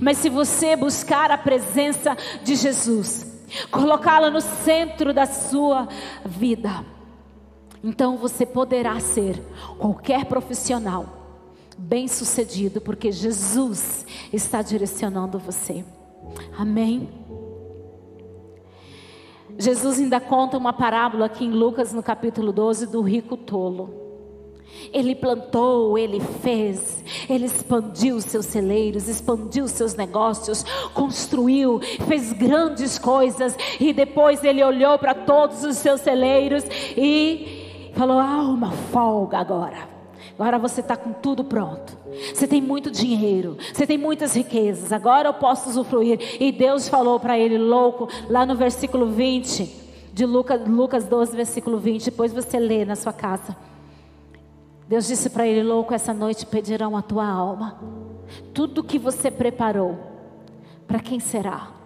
Mas 0.00 0.18
se 0.18 0.28
você 0.28 0.76
buscar 0.76 1.30
a 1.30 1.38
presença 1.38 2.16
de 2.42 2.54
Jesus, 2.54 3.26
colocá-la 3.70 4.30
no 4.30 4.40
centro 4.40 5.12
da 5.12 5.26
sua 5.26 5.88
vida, 6.24 6.84
então 7.82 8.16
você 8.16 8.46
poderá 8.46 8.98
ser 9.00 9.42
qualquer 9.78 10.24
profissional 10.24 11.17
bem 11.78 12.08
sucedido, 12.08 12.80
porque 12.80 13.12
Jesus 13.12 14.04
está 14.32 14.60
direcionando 14.60 15.38
você. 15.38 15.84
Amém? 16.58 17.08
Jesus 19.56 19.98
ainda 19.98 20.20
conta 20.20 20.58
uma 20.58 20.72
parábola 20.72 21.26
aqui 21.26 21.44
em 21.44 21.50
Lucas, 21.50 21.92
no 21.92 22.02
capítulo 22.02 22.52
12, 22.52 22.86
do 22.86 23.00
rico 23.00 23.36
tolo. 23.36 24.06
Ele 24.92 25.14
plantou, 25.14 25.96
ele 25.96 26.20
fez, 26.20 27.02
ele 27.28 27.46
expandiu 27.46 28.20
seus 28.20 28.46
celeiros, 28.46 29.08
expandiu 29.08 29.66
seus 29.66 29.94
negócios, 29.94 30.62
construiu, 30.94 31.80
fez 32.06 32.32
grandes 32.32 32.98
coisas 32.98 33.56
e 33.80 33.92
depois 33.92 34.44
ele 34.44 34.62
olhou 34.62 34.98
para 34.98 35.14
todos 35.14 35.64
os 35.64 35.78
seus 35.78 36.02
celeiros 36.02 36.64
e 36.96 37.90
falou: 37.94 38.18
Ah, 38.18 38.42
uma 38.42 38.70
folga 38.70 39.38
agora. 39.38 39.97
Agora 40.38 40.56
você 40.56 40.80
está 40.80 40.96
com 40.96 41.12
tudo 41.12 41.42
pronto. 41.42 41.98
Você 42.32 42.46
tem 42.46 42.62
muito 42.62 42.92
dinheiro, 42.92 43.58
você 43.74 43.84
tem 43.84 43.98
muitas 43.98 44.34
riquezas. 44.34 44.92
Agora 44.92 45.28
eu 45.28 45.34
posso 45.34 45.68
usufruir. 45.68 46.20
E 46.40 46.52
Deus 46.52 46.88
falou 46.88 47.18
para 47.18 47.36
ele, 47.36 47.58
louco, 47.58 48.08
lá 48.28 48.46
no 48.46 48.54
versículo 48.54 49.08
20 49.08 49.68
de 50.12 50.24
Lucas, 50.24 50.64
Lucas 50.68 51.06
12, 51.06 51.34
versículo 51.34 51.78
20. 51.78 52.04
Depois 52.04 52.32
você 52.32 52.56
lê 52.56 52.84
na 52.84 52.94
sua 52.94 53.12
casa. 53.12 53.56
Deus 54.86 55.08
disse 55.08 55.28
para 55.28 55.44
ele, 55.44 55.62
louco, 55.64 55.92
essa 55.92 56.14
noite 56.14 56.46
pedirão 56.46 56.96
a 56.96 57.02
tua 57.02 57.26
alma. 57.26 57.80
Tudo 58.54 58.84
que 58.84 58.98
você 58.98 59.32
preparou, 59.32 59.98
para 60.86 61.00
quem 61.00 61.18
será? 61.18 61.77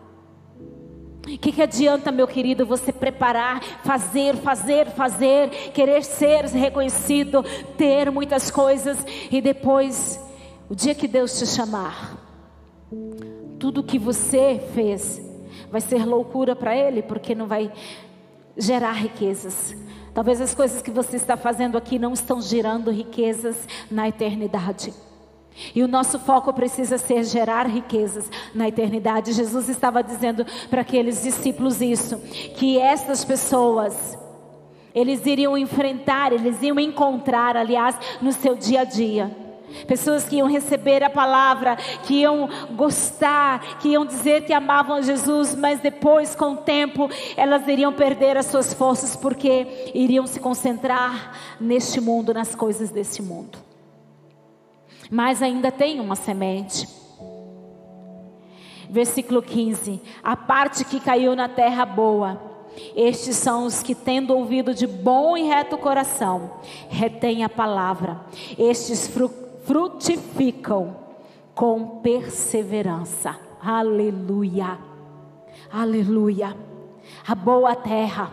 O 1.24 1.38
que, 1.38 1.52
que 1.52 1.62
adianta, 1.62 2.10
meu 2.10 2.26
querido, 2.26 2.66
você 2.66 2.92
preparar, 2.92 3.62
fazer, 3.84 4.36
fazer, 4.36 4.90
fazer, 4.90 5.50
querer 5.72 6.02
ser 6.02 6.46
reconhecido, 6.46 7.44
ter 7.76 8.10
muitas 8.10 8.50
coisas 8.50 8.98
e 9.30 9.40
depois, 9.40 10.20
o 10.68 10.74
dia 10.74 10.94
que 10.96 11.06
Deus 11.06 11.38
te 11.38 11.46
chamar, 11.46 12.18
tudo 13.58 13.84
que 13.84 14.00
você 14.00 14.60
fez 14.74 15.20
vai 15.70 15.80
ser 15.80 16.04
loucura 16.04 16.56
para 16.56 16.76
Ele, 16.76 17.02
porque 17.02 17.34
não 17.34 17.46
vai 17.46 17.72
gerar 18.56 18.92
riquezas. 18.92 19.76
Talvez 20.12 20.40
as 20.40 20.54
coisas 20.54 20.82
que 20.82 20.90
você 20.90 21.16
está 21.16 21.36
fazendo 21.36 21.78
aqui 21.78 21.98
não 21.98 22.12
estão 22.12 22.42
gerando 22.42 22.90
riquezas 22.90 23.56
na 23.90 24.08
eternidade. 24.08 24.92
E 25.74 25.82
o 25.82 25.88
nosso 25.88 26.18
foco 26.18 26.52
precisa 26.52 26.98
ser 26.98 27.24
gerar 27.24 27.66
riquezas 27.66 28.30
na 28.54 28.68
eternidade. 28.68 29.32
Jesus 29.32 29.68
estava 29.68 30.02
dizendo 30.02 30.44
para 30.70 30.80
aqueles 30.80 31.22
discípulos 31.22 31.80
isso, 31.80 32.18
que 32.56 32.78
estas 32.78 33.24
pessoas 33.24 34.18
eles 34.94 35.24
iriam 35.24 35.56
enfrentar, 35.56 36.32
eles 36.32 36.60
iam 36.62 36.78
encontrar, 36.78 37.56
aliás, 37.56 37.96
no 38.20 38.32
seu 38.32 38.54
dia 38.54 38.82
a 38.82 38.84
dia. 38.84 39.34
Pessoas 39.86 40.24
que 40.24 40.36
iam 40.36 40.46
receber 40.46 41.02
a 41.02 41.08
palavra, 41.08 41.76
que 42.02 42.20
iam 42.20 42.46
gostar, 42.76 43.78
que 43.78 43.88
iam 43.88 44.04
dizer 44.04 44.44
que 44.44 44.52
amavam 44.52 45.02
Jesus, 45.02 45.54
mas 45.54 45.80
depois, 45.80 46.34
com 46.34 46.52
o 46.52 46.56
tempo, 46.58 47.08
elas 47.38 47.66
iriam 47.66 47.90
perder 47.90 48.36
as 48.36 48.46
suas 48.46 48.74
forças 48.74 49.16
porque 49.16 49.90
iriam 49.94 50.26
se 50.26 50.38
concentrar 50.38 51.56
neste 51.58 52.02
mundo, 52.02 52.34
nas 52.34 52.54
coisas 52.54 52.90
deste 52.90 53.22
mundo 53.22 53.71
mas 55.12 55.42
ainda 55.42 55.70
tem 55.70 56.00
uma 56.00 56.16
semente. 56.16 56.88
Versículo 58.88 59.42
15: 59.42 60.00
A 60.22 60.34
parte 60.34 60.86
que 60.86 60.98
caiu 60.98 61.36
na 61.36 61.50
terra 61.50 61.84
boa, 61.84 62.40
estes 62.96 63.36
são 63.36 63.66
os 63.66 63.82
que, 63.82 63.94
tendo 63.94 64.34
ouvido 64.34 64.74
de 64.74 64.86
bom 64.86 65.36
e 65.36 65.42
reto 65.42 65.76
coração, 65.76 66.52
retêm 66.88 67.44
a 67.44 67.48
palavra. 67.50 68.22
Estes 68.58 69.06
frutificam 69.66 70.96
com 71.54 72.00
perseverança. 72.00 73.38
Aleluia. 73.62 74.78
Aleluia. 75.70 76.56
A 77.28 77.34
boa 77.34 77.76
terra. 77.76 78.30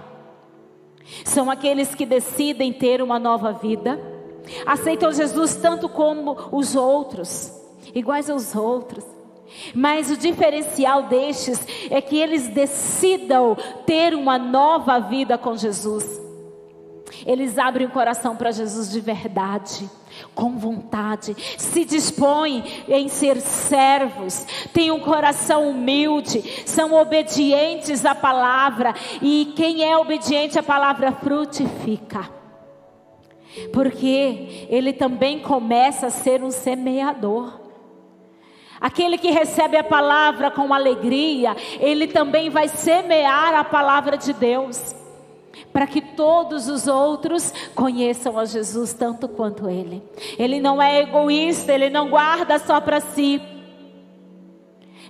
São 1.25 1.51
aqueles 1.51 1.93
que 1.93 2.05
decidem 2.05 2.71
ter 2.71 3.01
uma 3.01 3.19
nova 3.19 3.51
vida 3.51 4.18
aceitam 4.65 5.11
Jesus 5.11 5.55
tanto 5.55 5.87
como 5.89 6.37
os 6.51 6.75
outros, 6.75 7.51
iguais 7.93 8.29
aos 8.29 8.55
outros. 8.55 9.03
Mas 9.73 10.11
o 10.11 10.17
diferencial 10.17 11.03
destes 11.03 11.59
é 11.89 12.01
que 12.01 12.17
eles 12.17 12.47
decidam 12.47 13.57
ter 13.85 14.13
uma 14.13 14.37
nova 14.37 14.99
vida 14.99 15.37
com 15.37 15.55
Jesus. 15.55 16.21
Eles 17.25 17.57
abrem 17.57 17.87
o 17.87 17.91
coração 17.91 18.35
para 18.35 18.51
Jesus 18.51 18.91
de 18.91 19.01
verdade, 19.01 19.89
com 20.33 20.57
vontade, 20.57 21.35
se 21.57 21.83
dispõem 21.83 22.63
em 22.87 23.09
ser 23.09 23.41
servos, 23.41 24.45
têm 24.71 24.91
um 24.91 24.99
coração 24.99 25.69
humilde, 25.69 26.41
são 26.65 26.93
obedientes 26.93 28.05
à 28.05 28.15
palavra, 28.15 28.93
e 29.21 29.51
quem 29.55 29.83
é 29.83 29.97
obediente 29.97 30.57
à 30.57 30.63
palavra 30.63 31.11
frutifica 31.11 32.38
porque 33.73 34.67
ele 34.69 34.93
também 34.93 35.39
começa 35.39 36.07
a 36.07 36.11
ser 36.11 36.43
um 36.43 36.51
semeador. 36.51 37.59
Aquele 38.79 39.17
que 39.17 39.29
recebe 39.29 39.75
a 39.75 39.83
palavra 39.83 40.49
com 40.49 40.73
alegria, 40.73 41.55
ele 41.79 42.07
também 42.07 42.49
vai 42.49 42.67
semear 42.69 43.53
a 43.53 43.63
palavra 43.63 44.17
de 44.17 44.31
Deus, 44.31 44.95
para 45.73 45.85
que 45.85 45.99
todos 45.99 46.69
os 46.69 46.87
outros 46.87 47.53
conheçam 47.75 48.39
a 48.39 48.45
Jesus 48.45 48.93
tanto 48.93 49.27
quanto 49.27 49.69
ele. 49.69 50.01
Ele 50.37 50.61
não 50.61 50.81
é 50.81 51.01
egoísta, 51.01 51.73
ele 51.73 51.89
não 51.89 52.09
guarda 52.09 52.57
só 52.57 52.79
para 52.79 53.01
si, 53.01 53.41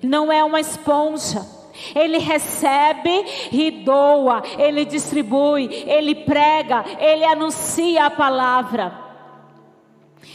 não 0.02 0.32
é 0.32 0.44
uma 0.44 0.60
esponja. 0.60 1.59
Ele 1.96 2.18
recebe 2.18 3.26
e 3.52 3.72
doa, 3.72 4.44
ele 4.58 4.86
distribui, 4.86 5.86
ele 5.88 6.16
prega, 6.16 6.86
ele 7.00 7.26
anuncia 7.26 8.06
a 8.06 8.10
palavra. 8.10 9.10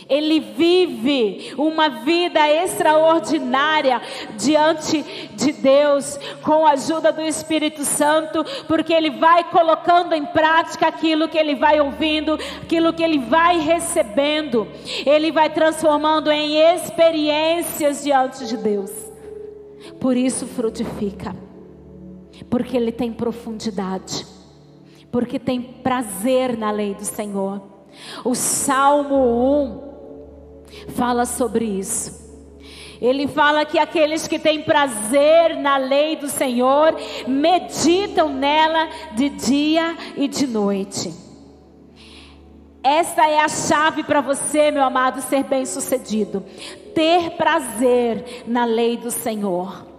Ele 0.08 0.40
vive 0.40 1.54
uma 1.56 1.88
vida 1.88 2.40
extraordinária 2.50 4.00
diante 4.36 5.02
de 5.32 5.52
Deus, 5.52 6.18
com 6.42 6.66
a 6.66 6.72
ajuda 6.72 7.12
do 7.12 7.22
Espírito 7.22 7.84
Santo, 7.84 8.44
porque 8.66 8.92
ele 8.92 9.10
vai 9.10 9.44
colocando 9.44 10.14
em 10.14 10.26
prática 10.26 10.88
aquilo 10.88 11.28
que 11.28 11.38
ele 11.38 11.54
vai 11.54 11.80
ouvindo, 11.80 12.38
aquilo 12.62 12.92
que 12.92 13.02
ele 13.02 13.18
vai 13.18 13.58
recebendo, 13.58 14.68
ele 15.06 15.30
vai 15.32 15.48
transformando 15.50 16.30
em 16.30 16.56
experiências 16.56 18.02
diante 18.02 18.46
de 18.46 18.56
Deus. 18.56 19.03
Por 20.00 20.16
isso 20.16 20.46
frutifica. 20.46 21.34
Porque 22.50 22.76
ele 22.76 22.92
tem 22.92 23.12
profundidade. 23.12 24.26
Porque 25.10 25.38
tem 25.38 25.62
prazer 25.62 26.56
na 26.56 26.70
lei 26.70 26.94
do 26.94 27.04
Senhor. 27.04 27.62
O 28.24 28.34
Salmo 28.34 29.84
1 30.88 30.92
fala 30.92 31.24
sobre 31.24 31.64
isso. 31.64 32.24
Ele 33.00 33.26
fala 33.28 33.64
que 33.64 33.78
aqueles 33.78 34.26
que 34.26 34.38
têm 34.38 34.62
prazer 34.62 35.56
na 35.56 35.76
lei 35.76 36.16
do 36.16 36.28
Senhor 36.28 36.94
meditam 37.26 38.28
nela 38.28 38.88
de 39.14 39.28
dia 39.28 39.96
e 40.16 40.26
de 40.26 40.46
noite. 40.46 41.12
Essa 42.82 43.26
é 43.26 43.40
a 43.40 43.48
chave 43.48 44.04
para 44.04 44.20
você, 44.20 44.70
meu 44.70 44.82
amado, 44.82 45.22
ser 45.22 45.44
bem-sucedido. 45.44 46.44
Ter 46.94 47.30
prazer 47.30 48.44
na 48.46 48.64
lei 48.64 48.96
do 48.96 49.10
Senhor. 49.10 49.94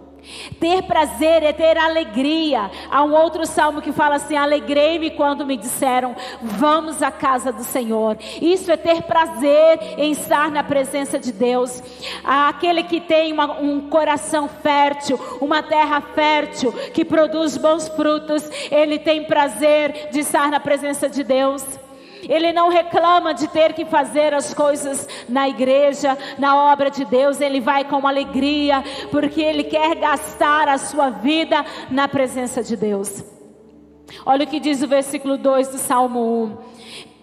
Ter 0.60 0.84
prazer 0.84 1.43
é 1.43 1.53
ter 1.53 1.77
alegria. 1.77 2.71
Há 2.89 3.03
um 3.03 3.13
outro 3.13 3.45
salmo 3.45 3.81
que 3.81 3.91
fala 3.91 4.15
assim: 4.15 4.36
Alegrei-me 4.36 5.12
quando 5.12 5.45
me 5.45 5.55
disseram, 5.55 6.15
vamos 6.41 7.01
à 7.01 7.12
casa 7.12 7.51
do 7.51 7.63
Senhor. 7.63 8.17
Isso 8.41 8.71
é 8.71 8.77
ter 8.77 9.03
prazer 9.03 9.79
em 9.97 10.12
estar 10.12 10.49
na 10.49 10.63
presença 10.63 11.19
de 11.19 11.31
Deus. 11.31 11.81
Aquele 12.23 12.84
que 12.84 12.99
tem 12.99 13.31
uma, 13.31 13.60
um 13.60 13.81
coração 13.89 14.47
fértil, 14.47 15.19
uma 15.39 15.62
terra 15.62 16.01
fértil, 16.01 16.71
que 16.93 17.05
produz 17.05 17.58
bons 17.58 17.88
frutos, 17.89 18.49
ele 18.71 18.97
tem 18.97 19.25
prazer 19.25 20.10
de 20.12 20.19
estar 20.19 20.49
na 20.49 20.60
presença 20.60 21.08
de 21.08 21.23
Deus. 21.23 21.63
Ele 22.28 22.52
não 22.52 22.70
reclama 22.70 23.34
de 23.34 23.48
ter 23.48 23.74
que 23.74 23.86
fazer 23.86 24.34
as 24.34 24.54
coisas 24.54 25.08
na 25.28 25.48
igreja, 25.48 26.18
na 26.38 26.72
obra 26.72 26.90
de 26.90 27.06
Deus. 27.06 27.42
Ele 27.42 27.60
vai 27.60 27.86
com 27.86 28.08
alegria, 28.08 28.84
porque 29.12 29.42
ele 29.42 29.64
quer 29.64 29.96
gastar 29.96 30.68
a 30.68 30.78
sua 30.78 31.10
vida 31.10 31.66
na 31.90 32.08
presença 32.08 32.64
de 32.64 32.76
Deus. 32.76 33.24
Olha 34.26 34.46
o 34.46 34.48
que 34.48 34.60
diz 34.60 34.82
o 34.82 34.88
versículo 34.88 35.38
2 35.38 35.70
do 35.70 35.78
Salmo 35.78 36.44
1. 36.44 36.75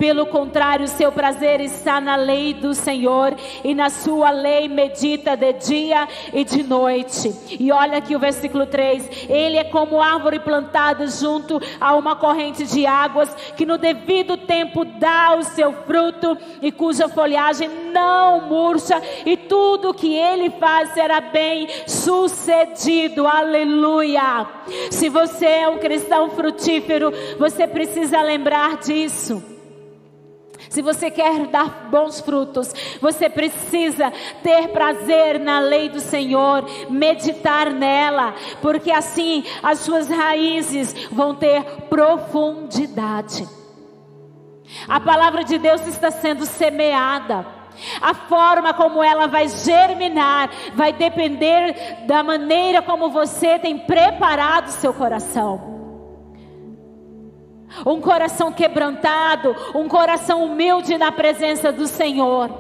Pelo 0.02 0.26
contrário, 0.26 0.88
seu 0.88 1.12
prazer 1.12 1.60
está 1.60 2.00
na 2.00 2.16
lei 2.16 2.52
do 2.52 2.74
Senhor 2.74 3.36
e 3.62 3.72
na 3.72 3.88
sua 3.88 4.32
lei 4.32 4.66
medita 4.66 5.36
de 5.36 5.52
dia 5.52 6.08
e 6.32 6.42
de 6.42 6.64
noite. 6.64 7.32
E 7.48 7.70
olha 7.70 7.98
aqui 7.98 8.16
o 8.16 8.18
versículo 8.18 8.66
3: 8.66 9.28
Ele 9.28 9.58
é 9.58 9.62
como 9.62 10.02
árvore 10.02 10.40
plantada 10.40 11.06
junto 11.06 11.60
a 11.80 11.94
uma 11.94 12.16
corrente 12.16 12.64
de 12.64 12.84
águas, 12.84 13.32
que 13.56 13.64
no 13.64 13.78
devido 13.78 14.36
tempo 14.36 14.84
dá 14.84 15.36
o 15.36 15.44
seu 15.44 15.72
fruto 15.86 16.36
e 16.60 16.72
cuja 16.72 17.08
folhagem 17.08 17.68
não 17.92 18.40
murcha, 18.48 19.00
e 19.24 19.36
tudo 19.36 19.94
que 19.94 20.12
ele 20.12 20.50
faz 20.50 20.94
será 20.94 21.20
bem 21.20 21.68
sucedido. 21.86 23.24
Aleluia! 23.24 24.48
Se 24.90 25.08
você 25.08 25.46
é 25.46 25.68
um 25.68 25.78
cristão 25.78 26.28
frutífero, 26.30 27.12
você 27.38 27.68
precisa 27.68 28.20
lembrar 28.20 28.78
disso. 28.78 29.51
Se 30.72 30.80
você 30.80 31.10
quer 31.10 31.48
dar 31.48 31.90
bons 31.90 32.18
frutos, 32.18 32.72
você 32.98 33.28
precisa 33.28 34.10
ter 34.42 34.68
prazer 34.68 35.38
na 35.38 35.60
lei 35.60 35.90
do 35.90 36.00
Senhor, 36.00 36.64
meditar 36.88 37.70
nela, 37.70 38.34
porque 38.62 38.90
assim 38.90 39.44
as 39.62 39.80
suas 39.80 40.08
raízes 40.08 40.94
vão 41.10 41.34
ter 41.34 41.62
profundidade. 41.90 43.46
A 44.88 44.98
palavra 44.98 45.44
de 45.44 45.58
Deus 45.58 45.86
está 45.86 46.10
sendo 46.10 46.46
semeada. 46.46 47.44
A 48.00 48.14
forma 48.14 48.72
como 48.72 49.02
ela 49.02 49.26
vai 49.26 49.48
germinar 49.48 50.48
vai 50.74 50.90
depender 50.90 52.06
da 52.06 52.22
maneira 52.22 52.80
como 52.80 53.10
você 53.10 53.58
tem 53.58 53.78
preparado 53.78 54.68
seu 54.68 54.94
coração 54.94 55.81
um 57.86 58.00
coração 58.00 58.52
quebrantado, 58.52 59.54
um 59.74 59.88
coração 59.88 60.44
humilde 60.44 60.96
na 60.98 61.10
presença 61.10 61.72
do 61.72 61.86
Senhor. 61.86 62.50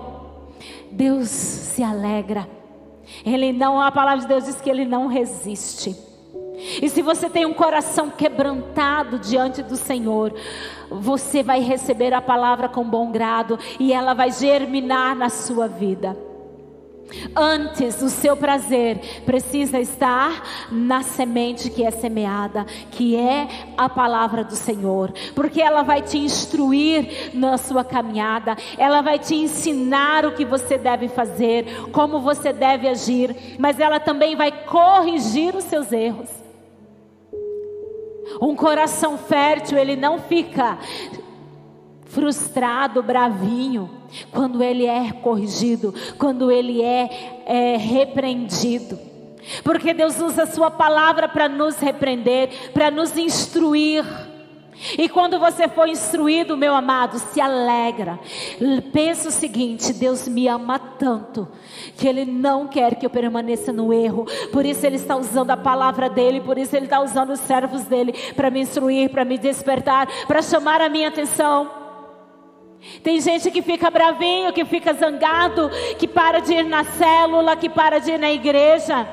Deus 0.90 1.28
se 1.28 1.82
alegra. 1.82 2.48
Ele 3.24 3.52
não, 3.52 3.80
a 3.80 3.92
palavra 3.92 4.20
de 4.20 4.26
Deus 4.26 4.44
diz 4.44 4.60
que 4.60 4.70
ele 4.70 4.84
não 4.84 5.06
resiste. 5.06 5.94
E 6.80 6.88
se 6.88 7.02
você 7.02 7.28
tem 7.28 7.44
um 7.44 7.54
coração 7.54 8.10
quebrantado 8.10 9.18
diante 9.18 9.62
do 9.62 9.76
Senhor, 9.76 10.32
você 10.90 11.42
vai 11.42 11.60
receber 11.60 12.14
a 12.14 12.20
palavra 12.20 12.68
com 12.68 12.84
bom 12.84 13.10
grado 13.10 13.58
e 13.80 13.92
ela 13.92 14.14
vai 14.14 14.30
germinar 14.30 15.16
na 15.16 15.28
sua 15.28 15.66
vida. 15.66 16.16
Antes, 17.34 18.00
o 18.02 18.08
seu 18.08 18.36
prazer 18.36 18.98
precisa 19.24 19.78
estar 19.78 20.42
na 20.70 21.02
semente 21.02 21.70
que 21.70 21.84
é 21.84 21.90
semeada, 21.90 22.64
que 22.90 23.16
é 23.16 23.48
a 23.76 23.88
palavra 23.88 24.44
do 24.44 24.54
Senhor, 24.54 25.12
porque 25.34 25.60
ela 25.60 25.82
vai 25.82 26.02
te 26.02 26.18
instruir 26.18 27.30
na 27.34 27.58
sua 27.58 27.84
caminhada, 27.84 28.56
ela 28.78 29.00
vai 29.00 29.18
te 29.18 29.34
ensinar 29.34 30.24
o 30.26 30.32
que 30.32 30.44
você 30.44 30.78
deve 30.78 31.08
fazer, 31.08 31.90
como 31.92 32.20
você 32.20 32.52
deve 32.52 32.88
agir, 32.88 33.56
mas 33.58 33.78
ela 33.78 34.00
também 34.00 34.36
vai 34.36 34.52
corrigir 34.64 35.54
os 35.54 35.64
seus 35.64 35.92
erros. 35.92 36.30
Um 38.40 38.56
coração 38.56 39.18
fértil, 39.18 39.78
ele 39.78 39.96
não 39.96 40.18
fica 40.18 40.78
frustrado, 42.12 43.02
bravinho, 43.02 43.90
quando 44.30 44.62
ele 44.62 44.86
é 44.86 45.12
corrigido, 45.12 45.94
quando 46.18 46.50
ele 46.50 46.82
é, 46.82 47.42
é 47.46 47.76
repreendido. 47.76 48.98
Porque 49.64 49.92
Deus 49.92 50.20
usa 50.20 50.44
a 50.44 50.46
Sua 50.46 50.70
palavra 50.70 51.28
para 51.28 51.48
nos 51.48 51.78
repreender, 51.78 52.70
para 52.72 52.90
nos 52.90 53.16
instruir. 53.16 54.04
E 54.98 55.08
quando 55.08 55.38
você 55.38 55.68
for 55.68 55.88
instruído, 55.88 56.56
meu 56.56 56.74
amado, 56.74 57.18
se 57.18 57.40
alegra. 57.40 58.18
Pensa 58.92 59.28
o 59.28 59.32
seguinte: 59.32 59.92
Deus 59.92 60.28
me 60.28 60.48
ama 60.48 60.78
tanto 60.78 61.48
que 61.96 62.06
Ele 62.06 62.24
não 62.24 62.68
quer 62.68 62.94
que 62.96 63.06
eu 63.06 63.10
permaneça 63.10 63.72
no 63.72 63.92
erro. 63.92 64.26
Por 64.52 64.64
isso 64.64 64.84
Ele 64.86 64.96
está 64.96 65.16
usando 65.16 65.50
a 65.50 65.56
palavra 65.56 66.08
dele, 66.08 66.40
por 66.40 66.58
isso 66.58 66.74
Ele 66.76 66.86
está 66.86 67.00
usando 67.00 67.30
os 67.30 67.40
servos 67.40 67.82
dele 67.82 68.12
para 68.34 68.50
me 68.50 68.60
instruir, 68.60 69.10
para 69.10 69.24
me 69.24 69.38
despertar, 69.38 70.08
para 70.26 70.42
chamar 70.42 70.80
a 70.80 70.88
minha 70.88 71.08
atenção. 71.08 71.81
Tem 73.02 73.20
gente 73.20 73.50
que 73.50 73.62
fica 73.62 73.90
bravinho, 73.90 74.52
que 74.52 74.64
fica 74.64 74.92
zangado, 74.92 75.70
que 75.98 76.08
para 76.08 76.40
de 76.40 76.52
ir 76.52 76.64
na 76.64 76.84
célula, 76.84 77.56
que 77.56 77.68
para 77.68 77.98
de 77.98 78.12
ir 78.12 78.18
na 78.18 78.32
igreja. 78.32 79.08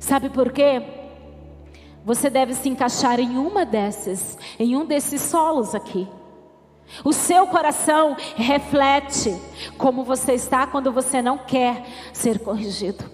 Sabe 0.00 0.30
por 0.30 0.50
quê? 0.50 0.82
Você 2.04 2.30
deve 2.30 2.54
se 2.54 2.68
encaixar 2.68 3.20
em 3.20 3.36
uma 3.36 3.66
dessas, 3.66 4.38
em 4.58 4.74
um 4.74 4.86
desses 4.86 5.20
solos 5.20 5.74
aqui. 5.74 6.08
O 7.04 7.12
seu 7.12 7.46
coração 7.46 8.16
reflete 8.34 9.36
como 9.76 10.02
você 10.02 10.32
está 10.32 10.66
quando 10.66 10.90
você 10.90 11.20
não 11.20 11.36
quer 11.36 11.84
ser 12.14 12.38
corrigido. 12.38 13.04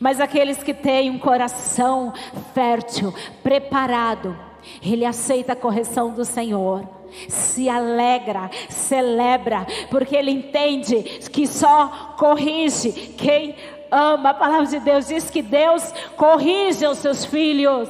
Mas 0.00 0.20
aqueles 0.20 0.62
que 0.64 0.74
têm 0.74 1.10
um 1.10 1.18
coração 1.18 2.12
fértil, 2.52 3.14
preparado, 3.40 4.36
ele 4.82 5.04
aceita 5.04 5.52
a 5.52 5.56
correção 5.56 6.12
do 6.12 6.24
Senhor 6.24 7.01
se 7.28 7.68
alegra, 7.68 8.50
celebra, 8.68 9.66
porque 9.90 10.16
ele 10.16 10.30
entende 10.30 11.02
que 11.30 11.46
só 11.46 12.14
corrige 12.18 12.92
quem 13.16 13.54
ama. 13.92 14.30
A 14.30 14.34
palavra 14.34 14.66
de 14.66 14.80
Deus 14.80 15.06
diz 15.06 15.30
que 15.30 15.42
Deus 15.42 15.92
corrige 16.16 16.86
os 16.86 16.98
seus 16.98 17.24
filhos. 17.24 17.88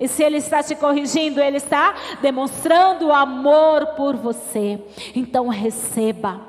E 0.00 0.06
se 0.06 0.22
Ele 0.22 0.36
está 0.36 0.62
te 0.62 0.74
corrigindo, 0.74 1.40
Ele 1.40 1.56
está 1.56 1.94
demonstrando 2.20 3.12
amor 3.12 3.86
por 3.96 4.16
você. 4.16 4.80
Então 5.14 5.48
receba. 5.48 6.40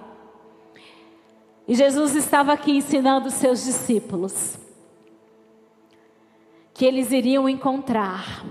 E 1.68 1.76
Jesus 1.76 2.16
estava 2.16 2.54
aqui 2.54 2.72
ensinando 2.78 3.28
os 3.28 3.36
seus 3.36 3.64
discípulos 3.64 4.58
que 6.74 6.86
eles 6.86 7.12
iriam 7.12 7.50
encontrar 7.50 8.44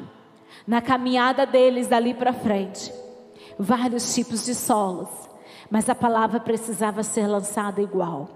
na 0.67 0.83
caminhada 0.83 1.47
deles 1.47 1.89
dali 1.89 2.13
para 2.13 2.33
frente 2.33 2.93
vários 3.59 4.15
tipos 4.15 4.45
de 4.45 4.55
solos, 4.55 5.09
mas 5.71 5.89
a 5.89 5.95
palavra 5.95 6.39
precisava 6.39 7.03
ser 7.03 7.27
lançada 7.27 7.83
igual. 7.83 8.29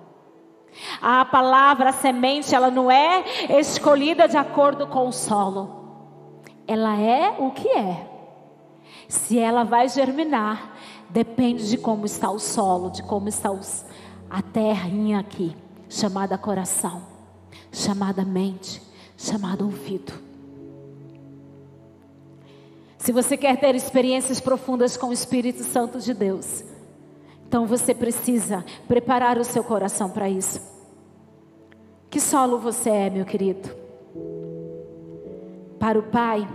A 1.01 1.25
palavra, 1.25 1.91
a 1.91 1.93
semente, 1.93 2.55
ela 2.55 2.71
não 2.71 2.91
é 2.91 3.25
escolhida 3.61 4.27
de 4.27 4.37
acordo 4.37 4.87
com 4.87 5.09
o 5.09 5.13
solo. 5.13 6.41
Ela 6.67 6.99
é 6.99 7.37
o 7.39 7.51
que 7.51 7.69
é. 7.69 8.09
Se 9.09 9.39
ela 9.39 9.65
vai 9.65 9.89
germinar, 9.89 10.75
depende 11.11 11.69
de 11.69 11.77
como 11.77 12.07
está 12.07 12.31
o 12.31 12.39
solo, 12.39 12.91
de 12.91 13.03
como 13.03 13.29
está 13.29 13.51
os, 13.51 13.85
a 14.31 14.41
terrinha 14.41 15.21
aqui, 15.21 15.55
chamada 15.89 16.39
coração, 16.39 17.03
chamada 17.71 18.25
mente, 18.25 18.81
chamada 19.17 19.63
ouvido. 19.63 20.32
Se 23.03 23.11
você 23.11 23.37
quer 23.37 23.59
ter 23.59 23.75
experiências 23.75 24.39
profundas 24.39 24.97
com 24.97 25.09
o 25.09 25.13
Espírito 25.13 25.65
Santo 25.65 25.99
de 25.99 26.15
Deus, 26.15 26.63
então 27.49 27.67
você 27.67 27.93
precisa 27.93 28.65
preparar 28.87 29.39
o 29.39 29.45
seu 29.45 29.65
coração 29.65 30.09
para 30.09 30.29
isso. 30.29 30.61
Que 32.09 32.21
solo 32.21 32.61
você 32.61 32.91
é, 32.91 33.11
meu 33.11 33.25
querido? 33.25 33.69
Para 35.81 35.99
o 35.99 36.05
Pai, 36.05 36.49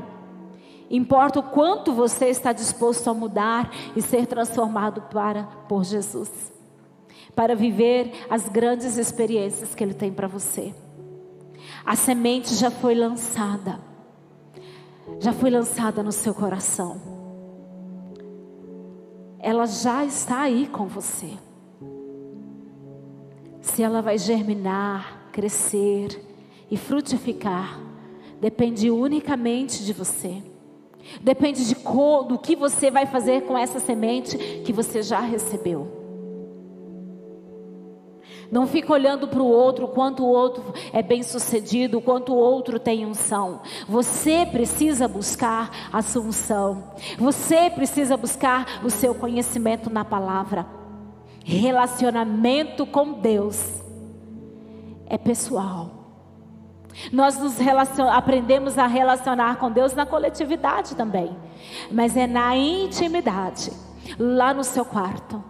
importa 0.90 1.42
o 1.42 1.44
quanto 1.44 1.92
você 1.92 2.28
está 2.28 2.54
disposto 2.54 3.10
a 3.10 3.14
mudar 3.14 3.70
e 3.94 4.02
ser 4.02 4.26
transformado 4.26 5.02
para 5.02 5.44
por 5.68 5.84
Jesus, 5.84 6.32
para 7.36 7.58
viver 7.58 8.26
as 8.30 8.48
grandes 8.48 8.96
experiências 8.98 9.76
que 9.76 9.84
Ele 9.84 9.94
tem 9.94 10.14
para 10.14 10.30
você. 10.30 10.74
A 11.86 11.98
semente 11.98 12.56
já 12.56 12.72
foi 12.72 12.96
lançada 12.96 13.87
já 15.20 15.34
foi 15.34 15.50
lançada 15.50 16.04
no 16.04 16.12
seu 16.12 16.34
coração. 16.34 17.02
Ela 19.40 19.66
já 19.66 20.06
está 20.06 20.42
aí 20.42 20.68
com 20.68 20.88
você. 20.88 21.32
Se 23.62 23.84
ela 23.84 24.02
vai 24.02 24.18
germinar, 24.18 25.30
crescer 25.32 26.24
e 26.70 26.78
frutificar, 26.78 27.80
depende 28.40 28.90
unicamente 28.90 29.84
de 29.84 29.94
você. 29.94 30.42
Depende 31.22 31.66
de 31.66 31.76
do 31.76 32.38
que 32.38 32.56
você 32.56 32.92
vai 32.92 33.06
fazer 33.06 33.44
com 33.44 33.58
essa 33.58 33.80
semente 33.80 34.38
que 34.66 34.74
você 34.74 35.02
já 35.02 35.20
recebeu. 35.20 35.97
Não 38.52 38.66
fica 38.66 38.94
olhando 38.94 39.28
para 39.28 39.42
o 39.42 39.48
outro, 39.48 39.88
quanto 39.88 40.24
o 40.24 40.30
outro 40.30 40.74
é 40.94 41.02
bem 41.02 41.24
sucedido, 41.24 42.02
quanto 42.02 42.34
o 42.34 42.38
outro 42.38 42.80
tem 42.80 43.06
unção. 43.06 43.62
Você 43.88 44.46
precisa 44.46 45.08
buscar 45.08 45.90
a 45.92 46.02
sua 46.02 46.24
unção. 46.24 46.92
Você 47.18 47.70
precisa 47.70 48.16
buscar 48.16 48.82
o 48.84 48.90
seu 48.90 49.14
conhecimento 49.14 49.90
na 49.90 50.06
palavra. 50.06 50.66
Relacionamento 51.44 52.86
com 52.86 53.14
Deus 53.14 53.82
é 55.08 55.18
pessoal. 55.18 55.98
Nós 57.12 57.38
nos 57.38 57.56
aprendemos 58.12 58.78
a 58.78 58.88
relacionar 58.88 59.58
com 59.58 59.72
Deus 59.72 59.94
na 59.94 60.06
coletividade 60.06 60.96
também, 60.96 61.36
mas 61.92 62.18
é 62.18 62.26
na 62.26 62.58
intimidade, 62.58 63.72
lá 64.18 64.54
no 64.54 64.64
seu 64.64 64.84
quarto. 64.84 65.44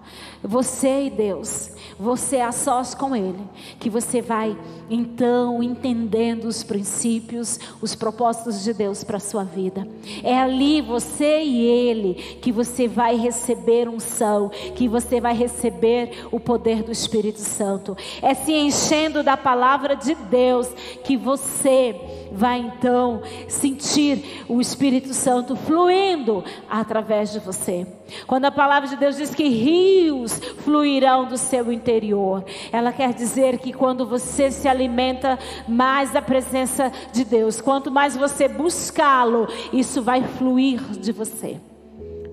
Você 0.43 1.05
e 1.05 1.09
Deus, 1.09 1.71
você 1.99 2.37
a 2.37 2.51
sós 2.51 2.93
com 2.93 3.15
Ele, 3.15 3.41
que 3.79 3.89
você 3.89 4.21
vai 4.21 4.57
então 4.89 5.61
entendendo 5.61 6.45
os 6.45 6.63
princípios, 6.63 7.59
os 7.81 7.95
propósitos 7.95 8.63
de 8.63 8.73
Deus 8.73 9.03
para 9.03 9.17
a 9.17 9.21
sua 9.21 9.43
vida. 9.43 9.87
É 10.23 10.37
ali 10.37 10.81
você 10.81 11.41
e 11.43 11.65
Ele 11.65 12.13
que 12.41 12.51
você 12.51 12.87
vai 12.87 13.15
receber 13.15 13.89
unção, 13.89 14.49
que 14.75 14.87
você 14.87 15.19
vai 15.19 15.35
receber 15.35 16.25
o 16.31 16.39
poder 16.39 16.83
do 16.83 16.91
Espírito 16.91 17.39
Santo. 17.39 17.97
É 18.21 18.33
se 18.33 18.53
enchendo 18.53 19.23
da 19.23 19.35
palavra 19.35 19.95
de 19.95 20.15
Deus 20.15 20.67
que 21.03 21.17
você 21.17 22.26
vai 22.31 22.59
então 22.59 23.21
sentir 23.47 24.45
o 24.47 24.59
Espírito 24.61 25.13
Santo 25.13 25.55
fluindo 25.55 26.43
através 26.69 27.31
de 27.31 27.39
você. 27.39 27.87
Quando 28.25 28.45
a 28.45 28.51
palavra 28.51 28.87
de 28.87 28.95
Deus 28.95 29.17
diz 29.17 29.33
que 29.33 29.47
rios 29.47 30.33
fluirão 30.63 31.25
do 31.25 31.37
seu 31.37 31.71
interior, 31.71 32.43
ela 32.71 32.91
quer 32.91 33.13
dizer 33.13 33.59
que 33.59 33.73
quando 33.73 34.05
você 34.05 34.49
se 34.49 34.67
alimenta 34.67 35.37
mais 35.67 36.11
da 36.11 36.21
presença 36.21 36.91
de 37.11 37.23
Deus, 37.23 37.59
quanto 37.61 37.91
mais 37.91 38.15
você 38.15 38.47
buscá-lo, 38.47 39.47
isso 39.73 40.01
vai 40.01 40.23
fluir 40.23 40.81
de 40.99 41.11
você 41.11 41.59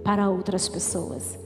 para 0.04 0.28
outras 0.28 0.68
pessoas. 0.68 1.38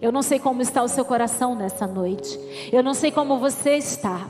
Eu 0.00 0.12
não 0.12 0.22
sei 0.22 0.38
como 0.38 0.60
está 0.60 0.82
o 0.82 0.88
seu 0.88 1.04
coração 1.04 1.54
nessa 1.54 1.86
noite. 1.86 2.38
Eu 2.70 2.82
não 2.82 2.92
sei 2.92 3.10
como 3.10 3.38
você 3.38 3.76
está. 3.76 4.28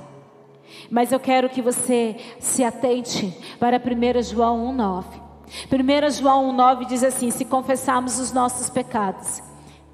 Mas 0.91 1.13
eu 1.13 1.21
quero 1.21 1.49
que 1.49 1.63
você 1.63 2.17
se 2.39 2.63
atente 2.63 3.37
para 3.59 3.79
1 3.79 4.23
João 4.23 4.75
1,9. 4.77 5.25
1 5.71 6.11
João 6.11 6.57
1,9 6.57 6.87
diz 6.87 7.05
assim: 7.05 7.31
Se 7.31 7.45
confessarmos 7.45 8.19
os 8.19 8.33
nossos 8.33 8.69
pecados, 8.69 9.43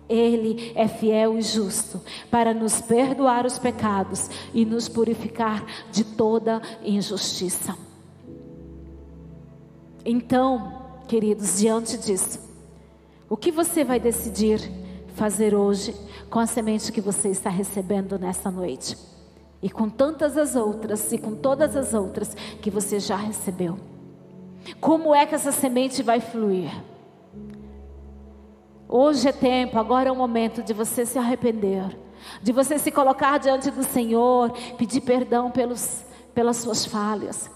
Ele 0.08 0.72
é 0.74 0.88
fiel 0.88 1.38
e 1.38 1.42
justo 1.42 2.00
para 2.30 2.54
nos 2.54 2.80
perdoar 2.80 3.46
os 3.46 3.58
pecados 3.58 4.30
e 4.54 4.64
nos 4.64 4.88
purificar 4.88 5.64
de 5.90 6.04
toda 6.04 6.60
injustiça. 6.82 7.76
Então, 10.04 10.72
queridos, 11.06 11.58
diante 11.58 11.98
disso, 11.98 12.40
o 13.28 13.36
que 13.36 13.52
você 13.52 13.84
vai 13.84 14.00
decidir 14.00 14.60
fazer 15.14 15.54
hoje 15.54 15.94
com 16.30 16.38
a 16.38 16.46
semente 16.46 16.90
que 16.90 17.00
você 17.00 17.28
está 17.28 17.50
recebendo 17.50 18.18
nesta 18.18 18.50
noite? 18.50 19.09
E 19.62 19.68
com 19.68 19.88
tantas 19.88 20.36
as 20.36 20.56
outras, 20.56 21.12
e 21.12 21.18
com 21.18 21.34
todas 21.34 21.76
as 21.76 21.92
outras 21.92 22.34
que 22.62 22.70
você 22.70 22.98
já 22.98 23.16
recebeu. 23.16 23.78
Como 24.80 25.14
é 25.14 25.26
que 25.26 25.34
essa 25.34 25.52
semente 25.52 26.02
vai 26.02 26.20
fluir? 26.20 26.70
Hoje 28.88 29.28
é 29.28 29.32
tempo, 29.32 29.78
agora 29.78 30.08
é 30.08 30.12
o 30.12 30.16
momento 30.16 30.62
de 30.62 30.72
você 30.72 31.06
se 31.06 31.18
arrepender, 31.18 31.96
de 32.42 32.52
você 32.52 32.78
se 32.78 32.90
colocar 32.90 33.38
diante 33.38 33.70
do 33.70 33.84
Senhor, 33.84 34.50
pedir 34.76 35.00
perdão 35.00 35.50
pelos, 35.50 36.04
pelas 36.34 36.56
suas 36.56 36.84
falhas. 36.84 37.50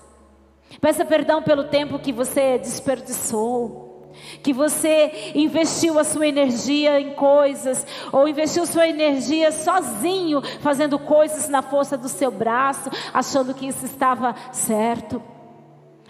Peça 0.80 1.04
perdão 1.04 1.42
pelo 1.42 1.64
tempo 1.64 1.98
que 1.98 2.12
você 2.12 2.58
desperdiçou 2.58 3.93
que 4.42 4.52
você 4.52 5.32
investiu 5.34 5.98
a 5.98 6.04
sua 6.04 6.26
energia 6.26 7.00
em 7.00 7.14
coisas, 7.14 7.86
ou 8.12 8.28
investiu 8.28 8.66
sua 8.66 8.88
energia 8.88 9.52
sozinho, 9.52 10.42
fazendo 10.60 10.98
coisas 10.98 11.48
na 11.48 11.62
força 11.62 11.96
do 11.96 12.08
seu 12.08 12.30
braço, 12.30 12.90
achando 13.12 13.54
que 13.54 13.66
isso 13.66 13.84
estava 13.84 14.34
certo, 14.52 15.22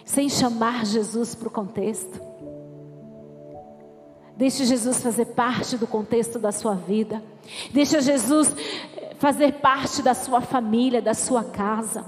sem 0.05 0.29
chamar 0.29 0.85
Jesus 0.85 1.35
para 1.35 1.49
o 1.49 1.51
contexto. 1.51 2.21
Deixe 4.37 4.65
Jesus 4.65 5.01
fazer 5.01 5.27
parte 5.27 5.77
do 5.77 5.87
contexto 5.87 6.39
da 6.39 6.51
sua 6.51 6.75
vida. 6.75 7.23
Deixe 7.71 8.01
Jesus 8.01 8.55
fazer 9.19 9.55
parte 9.55 10.03
da 10.03 10.13
sua 10.13 10.41
família, 10.41 11.01
da 11.01 11.15
sua 11.15 11.45
casa. 11.45 12.05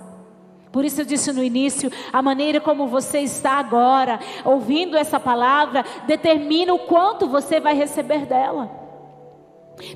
Por 0.76 0.84
isso 0.84 1.00
eu 1.00 1.06
disse 1.06 1.32
no 1.32 1.42
início, 1.42 1.90
a 2.12 2.20
maneira 2.20 2.60
como 2.60 2.86
você 2.86 3.20
está 3.20 3.52
agora, 3.52 4.20
ouvindo 4.44 4.94
essa 4.94 5.18
palavra, 5.18 5.82
determina 6.06 6.74
o 6.74 6.80
quanto 6.80 7.26
você 7.26 7.58
vai 7.58 7.74
receber 7.74 8.26
dela. 8.26 8.70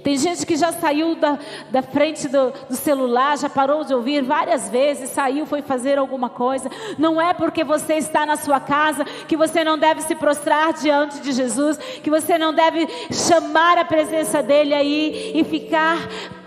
Tem 0.03 0.17
gente 0.17 0.47
que 0.47 0.57
já 0.57 0.73
saiu 0.73 1.17
da, 1.17 1.39
da 1.71 1.83
frente 1.83 2.27
do, 2.29 2.51
do, 2.67 2.77
celular, 2.77 3.37
já 3.37 3.51
parou 3.51 3.85
de 3.85 3.93
ouvir 3.93 4.23
várias 4.23 4.71
vezes, 4.71 5.11
saiu, 5.11 5.45
foi 5.45 5.61
fazer 5.61 5.99
alguma 5.99 6.31
coisa. 6.31 6.71
Não 6.97 7.21
é 7.21 7.35
porque 7.35 7.63
você 7.63 7.97
está 7.97 8.25
na 8.25 8.37
sua 8.37 8.59
casa 8.59 9.05
que 9.05 9.37
você 9.37 9.63
não 9.63 9.77
deve 9.77 10.01
se 10.01 10.15
prostrar 10.15 10.73
diante 10.73 11.21
de 11.21 11.33
Jesus, 11.33 11.77
que 11.77 12.09
você 12.09 12.39
não 12.39 12.55
deve 12.55 12.89
chamar 13.13 13.77
a 13.77 13.85
presença 13.85 14.43
dele 14.43 14.73
aí 14.73 15.33
e 15.35 15.45
ficar 15.45 15.99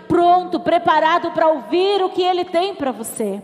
pronto, 0.08 0.58
preparado 0.58 1.30
para 1.30 1.46
ouvir 1.46 2.02
o 2.02 2.10
que 2.10 2.22
ele 2.22 2.44
tem 2.44 2.74
para 2.74 2.90
você. 2.90 3.40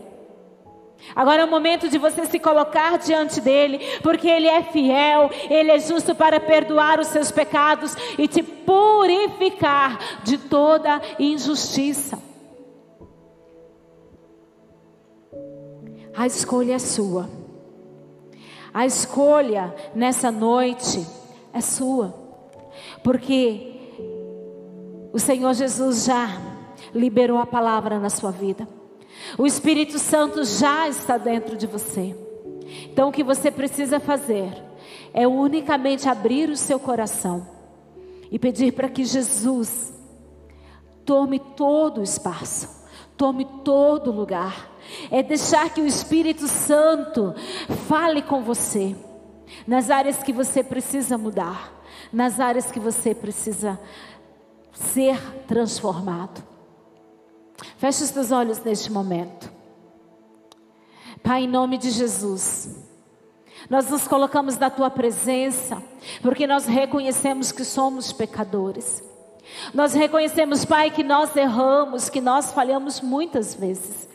Agora 1.15 1.41
é 1.41 1.45
o 1.45 1.49
momento 1.49 1.89
de 1.89 1.97
você 1.97 2.25
se 2.25 2.39
colocar 2.39 2.97
diante 2.97 3.41
dele, 3.41 3.79
porque 4.01 4.27
ele 4.27 4.47
é 4.47 4.61
fiel, 4.63 5.29
ele 5.49 5.71
é 5.71 5.79
justo 5.79 6.15
para 6.15 6.39
perdoar 6.39 6.99
os 6.99 7.07
seus 7.07 7.31
pecados 7.31 7.95
e 8.17 8.27
te 8.27 8.41
purificar 8.41 10.21
de 10.23 10.37
toda 10.37 11.01
injustiça. 11.19 12.17
A 16.15 16.27
escolha 16.27 16.75
é 16.75 16.79
sua. 16.79 17.29
A 18.73 18.85
escolha 18.85 19.73
nessa 19.93 20.31
noite 20.31 21.05
é 21.53 21.61
sua. 21.61 22.13
Porque 23.03 23.71
o 25.11 25.19
Senhor 25.19 25.53
Jesus 25.53 26.05
já 26.05 26.27
liberou 26.93 27.37
a 27.37 27.45
palavra 27.45 27.99
na 27.99 28.09
sua 28.09 28.31
vida. 28.31 28.67
O 29.37 29.45
Espírito 29.45 29.97
Santo 29.99 30.43
já 30.43 30.87
está 30.87 31.17
dentro 31.17 31.55
de 31.55 31.67
você. 31.67 32.15
Então 32.91 33.09
o 33.09 33.11
que 33.11 33.23
você 33.23 33.51
precisa 33.51 33.99
fazer 33.99 34.51
é 35.13 35.27
unicamente 35.27 36.07
abrir 36.07 36.49
o 36.49 36.57
seu 36.57 36.79
coração 36.79 37.47
e 38.31 38.39
pedir 38.39 38.73
para 38.73 38.89
que 38.89 39.03
Jesus 39.03 39.93
tome 41.05 41.39
todo 41.39 41.99
o 41.99 42.03
espaço, 42.03 42.85
tome 43.17 43.45
todo 43.63 44.09
o 44.09 44.15
lugar. 44.15 44.69
É 45.09 45.21
deixar 45.21 45.69
que 45.73 45.81
o 45.81 45.85
Espírito 45.85 46.47
Santo 46.47 47.33
fale 47.87 48.21
com 48.21 48.41
você 48.41 48.95
nas 49.67 49.89
áreas 49.89 50.23
que 50.23 50.33
você 50.33 50.63
precisa 50.63 51.17
mudar, 51.17 51.81
nas 52.11 52.39
áreas 52.39 52.71
que 52.71 52.79
você 52.79 53.13
precisa 53.13 53.79
ser 54.73 55.19
transformado. 55.45 56.50
Feche 57.77 58.03
os 58.03 58.11
teus 58.11 58.31
olhos 58.31 58.59
neste 58.63 58.91
momento. 58.91 59.51
Pai, 61.23 61.43
em 61.43 61.47
nome 61.47 61.77
de 61.77 61.91
Jesus, 61.91 62.69
nós 63.69 63.89
nos 63.89 64.07
colocamos 64.07 64.57
na 64.57 64.69
tua 64.69 64.89
presença, 64.89 65.81
porque 66.21 66.47
nós 66.47 66.65
reconhecemos 66.65 67.51
que 67.51 67.63
somos 67.63 68.11
pecadores. 68.11 69.03
Nós 69.73 69.93
reconhecemos, 69.93 70.65
Pai, 70.65 70.89
que 70.89 71.03
nós 71.03 71.35
erramos, 71.35 72.09
que 72.09 72.21
nós 72.21 72.51
falhamos 72.51 73.01
muitas 73.01 73.53
vezes. 73.53 74.09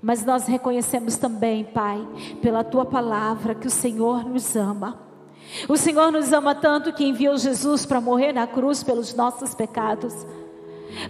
Mas 0.00 0.24
nós 0.24 0.46
reconhecemos 0.46 1.16
também, 1.16 1.64
Pai, 1.64 2.06
pela 2.40 2.64
tua 2.64 2.84
palavra, 2.84 3.54
que 3.54 3.66
o 3.66 3.70
Senhor 3.70 4.24
nos 4.24 4.54
ama. 4.56 5.00
O 5.68 5.76
Senhor 5.76 6.10
nos 6.10 6.32
ama 6.32 6.54
tanto 6.54 6.92
que 6.92 7.04
enviou 7.04 7.36
Jesus 7.36 7.84
para 7.84 8.00
morrer 8.00 8.32
na 8.32 8.46
cruz 8.46 8.82
pelos 8.82 9.14
nossos 9.14 9.54
pecados 9.54 10.14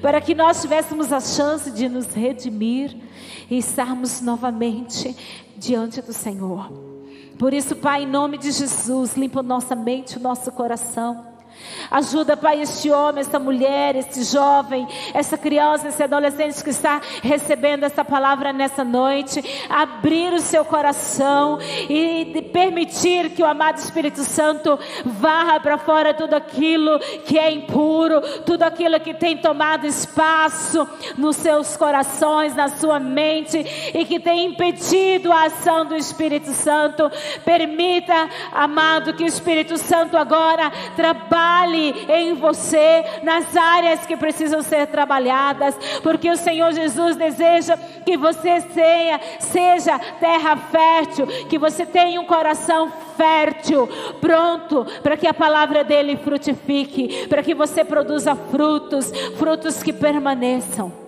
para 0.00 0.20
que 0.20 0.34
nós 0.34 0.60
tivéssemos 0.60 1.12
a 1.12 1.20
chance 1.20 1.70
de 1.70 1.88
nos 1.88 2.06
redimir 2.14 2.96
e 3.50 3.58
estarmos 3.58 4.20
novamente 4.20 5.16
diante 5.56 6.00
do 6.00 6.12
Senhor. 6.12 6.70
Por 7.38 7.52
isso, 7.52 7.76
Pai, 7.76 8.04
em 8.04 8.06
nome 8.06 8.38
de 8.38 8.52
Jesus, 8.52 9.16
limpa 9.16 9.42
nossa 9.42 9.74
mente, 9.74 10.18
o 10.18 10.20
nosso 10.20 10.52
coração. 10.52 11.33
Ajuda, 11.90 12.36
Pai, 12.36 12.60
este 12.60 12.90
homem, 12.90 13.20
essa 13.20 13.38
mulher, 13.38 13.94
esse 13.94 14.24
jovem, 14.24 14.86
essa 15.12 15.36
criança, 15.36 15.88
esse 15.88 16.02
adolescente 16.02 16.62
que 16.62 16.70
está 16.70 17.00
recebendo 17.22 17.84
essa 17.84 18.04
palavra 18.04 18.52
nessa 18.52 18.82
noite, 18.82 19.42
abrir 19.68 20.32
o 20.32 20.40
seu 20.40 20.64
coração 20.64 21.58
e 21.88 22.50
permitir 22.52 23.30
que 23.30 23.42
o 23.42 23.46
amado 23.46 23.78
Espírito 23.78 24.22
Santo 24.22 24.78
varra 25.04 25.60
para 25.60 25.78
fora 25.78 26.14
tudo 26.14 26.34
aquilo 26.34 26.98
que 27.24 27.38
é 27.38 27.50
impuro, 27.50 28.20
tudo 28.44 28.62
aquilo 28.62 28.98
que 28.98 29.14
tem 29.14 29.36
tomado 29.36 29.86
espaço 29.86 30.88
nos 31.16 31.36
seus 31.36 31.76
corações, 31.76 32.54
na 32.54 32.68
sua 32.68 32.98
mente 32.98 33.58
e 33.94 34.04
que 34.04 34.18
tem 34.18 34.46
impedido 34.46 35.30
a 35.32 35.44
ação 35.44 35.86
do 35.86 35.94
Espírito 35.94 36.50
Santo. 36.50 37.10
Permita, 37.44 38.28
amado, 38.52 39.14
que 39.14 39.22
o 39.22 39.26
Espírito 39.26 39.76
Santo 39.76 40.16
agora 40.16 40.72
trabalhe 40.96 41.43
em 42.08 42.34
você, 42.34 43.04
nas 43.22 43.56
áreas 43.56 44.06
que 44.06 44.16
precisam 44.16 44.62
ser 44.62 44.86
trabalhadas, 44.86 45.76
porque 46.02 46.30
o 46.30 46.36
Senhor 46.36 46.72
Jesus 46.72 47.16
deseja 47.16 47.76
que 48.04 48.16
você 48.16 48.60
seja, 48.60 49.20
seja 49.40 49.98
terra 49.98 50.56
fértil, 50.56 51.26
que 51.48 51.58
você 51.58 51.84
tenha 51.86 52.20
um 52.20 52.26
coração 52.26 52.90
fértil, 53.16 53.88
pronto 54.20 54.86
para 55.02 55.16
que 55.16 55.26
a 55.26 55.34
palavra 55.34 55.84
dele 55.84 56.16
frutifique, 56.16 57.26
para 57.28 57.42
que 57.42 57.54
você 57.54 57.84
produza 57.84 58.34
frutos, 58.34 59.12
frutos 59.36 59.82
que 59.82 59.92
permaneçam. 59.92 61.03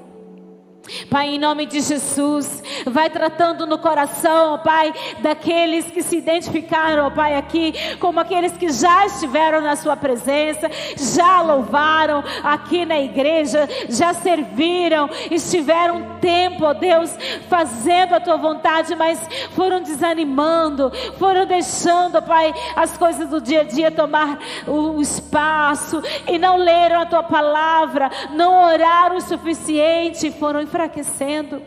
Pai, 1.10 1.28
em 1.34 1.38
nome 1.38 1.66
de 1.66 1.80
Jesus, 1.80 2.62
vai 2.86 3.10
tratando 3.10 3.66
no 3.66 3.78
coração, 3.78 4.58
Pai, 4.58 4.94
daqueles 5.20 5.90
que 5.90 6.02
se 6.02 6.18
identificaram, 6.18 7.10
Pai, 7.10 7.34
aqui, 7.34 7.74
como 7.98 8.20
aqueles 8.20 8.52
que 8.52 8.70
já 8.70 9.06
estiveram 9.06 9.60
na 9.60 9.76
Sua 9.76 9.96
presença, 9.96 10.70
já 10.96 11.42
louvaram 11.42 12.22
aqui 12.42 12.84
na 12.84 13.00
igreja, 13.00 13.68
já 13.88 14.14
serviram, 14.14 15.08
estiveram 15.30 15.96
um 15.96 16.18
tempo, 16.18 16.64
ó 16.64 16.72
Deus, 16.72 17.16
fazendo 17.48 18.14
a 18.14 18.20
Tua 18.20 18.36
vontade, 18.36 18.94
mas 18.94 19.20
foram 19.54 19.80
desanimando, 19.82 20.92
foram 21.18 21.46
deixando, 21.46 22.22
Pai, 22.22 22.54
as 22.74 22.96
coisas 22.96 23.28
do 23.28 23.40
dia 23.40 23.62
a 23.62 23.64
dia 23.64 23.90
tomar 23.90 24.38
o 24.66 25.00
espaço 25.00 26.02
e 26.28 26.38
não 26.38 26.56
leram 26.56 27.00
a 27.00 27.06
Tua 27.06 27.22
palavra, 27.22 28.10
não 28.30 28.64
oraram 28.64 29.16
o 29.16 29.20
suficiente, 29.20 30.30
foram 30.30 30.60
enfraquecendo. 30.76 31.62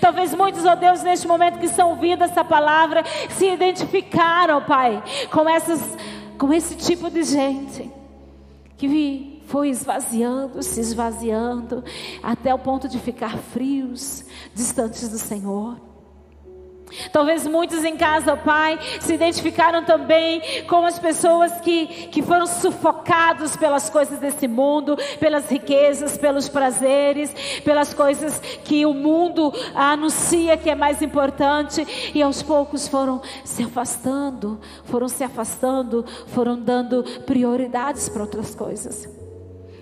Talvez 0.00 0.34
muitos, 0.34 0.64
ó 0.64 0.72
oh 0.72 0.76
Deus, 0.76 1.02
neste 1.02 1.26
momento 1.26 1.58
que 1.58 1.66
estão 1.66 1.90
ouvindo 1.90 2.22
essa 2.22 2.44
palavra, 2.44 3.04
se 3.30 3.46
identificaram, 3.46 4.62
Pai, 4.62 5.02
com, 5.30 5.48
essas, 5.48 5.96
com 6.36 6.52
esse 6.52 6.74
tipo 6.74 7.08
de 7.10 7.22
gente 7.22 7.90
que 8.76 9.42
foi 9.46 9.68
esvaziando, 9.68 10.62
se 10.62 10.80
esvaziando, 10.80 11.84
até 12.22 12.54
o 12.54 12.58
ponto 12.58 12.88
de 12.88 12.98
ficar 12.98 13.36
frios, 13.36 14.24
distantes 14.54 15.08
do 15.08 15.18
Senhor. 15.18 15.89
Talvez 17.12 17.46
muitos 17.46 17.84
em 17.84 17.96
casa, 17.96 18.36
Pai, 18.36 18.78
se 19.00 19.14
identificaram 19.14 19.84
também 19.84 20.64
com 20.66 20.84
as 20.84 20.98
pessoas 20.98 21.60
que, 21.60 21.86
que 22.08 22.22
foram 22.22 22.46
sufocados 22.46 23.56
pelas 23.56 23.88
coisas 23.90 24.18
desse 24.18 24.48
mundo, 24.48 24.96
pelas 25.18 25.48
riquezas, 25.48 26.16
pelos 26.16 26.48
prazeres, 26.48 27.34
pelas 27.64 27.94
coisas 27.94 28.40
que 28.64 28.84
o 28.86 28.94
mundo 28.94 29.52
anuncia 29.74 30.56
que 30.56 30.70
é 30.70 30.74
mais 30.74 31.02
importante, 31.02 31.86
e 32.14 32.22
aos 32.22 32.42
poucos 32.42 32.88
foram 32.88 33.20
se 33.44 33.62
afastando, 33.62 34.60
foram 34.84 35.08
se 35.08 35.24
afastando, 35.24 36.04
foram 36.28 36.58
dando 36.58 37.02
prioridades 37.24 38.08
para 38.08 38.22
outras 38.22 38.54
coisas. 38.54 39.19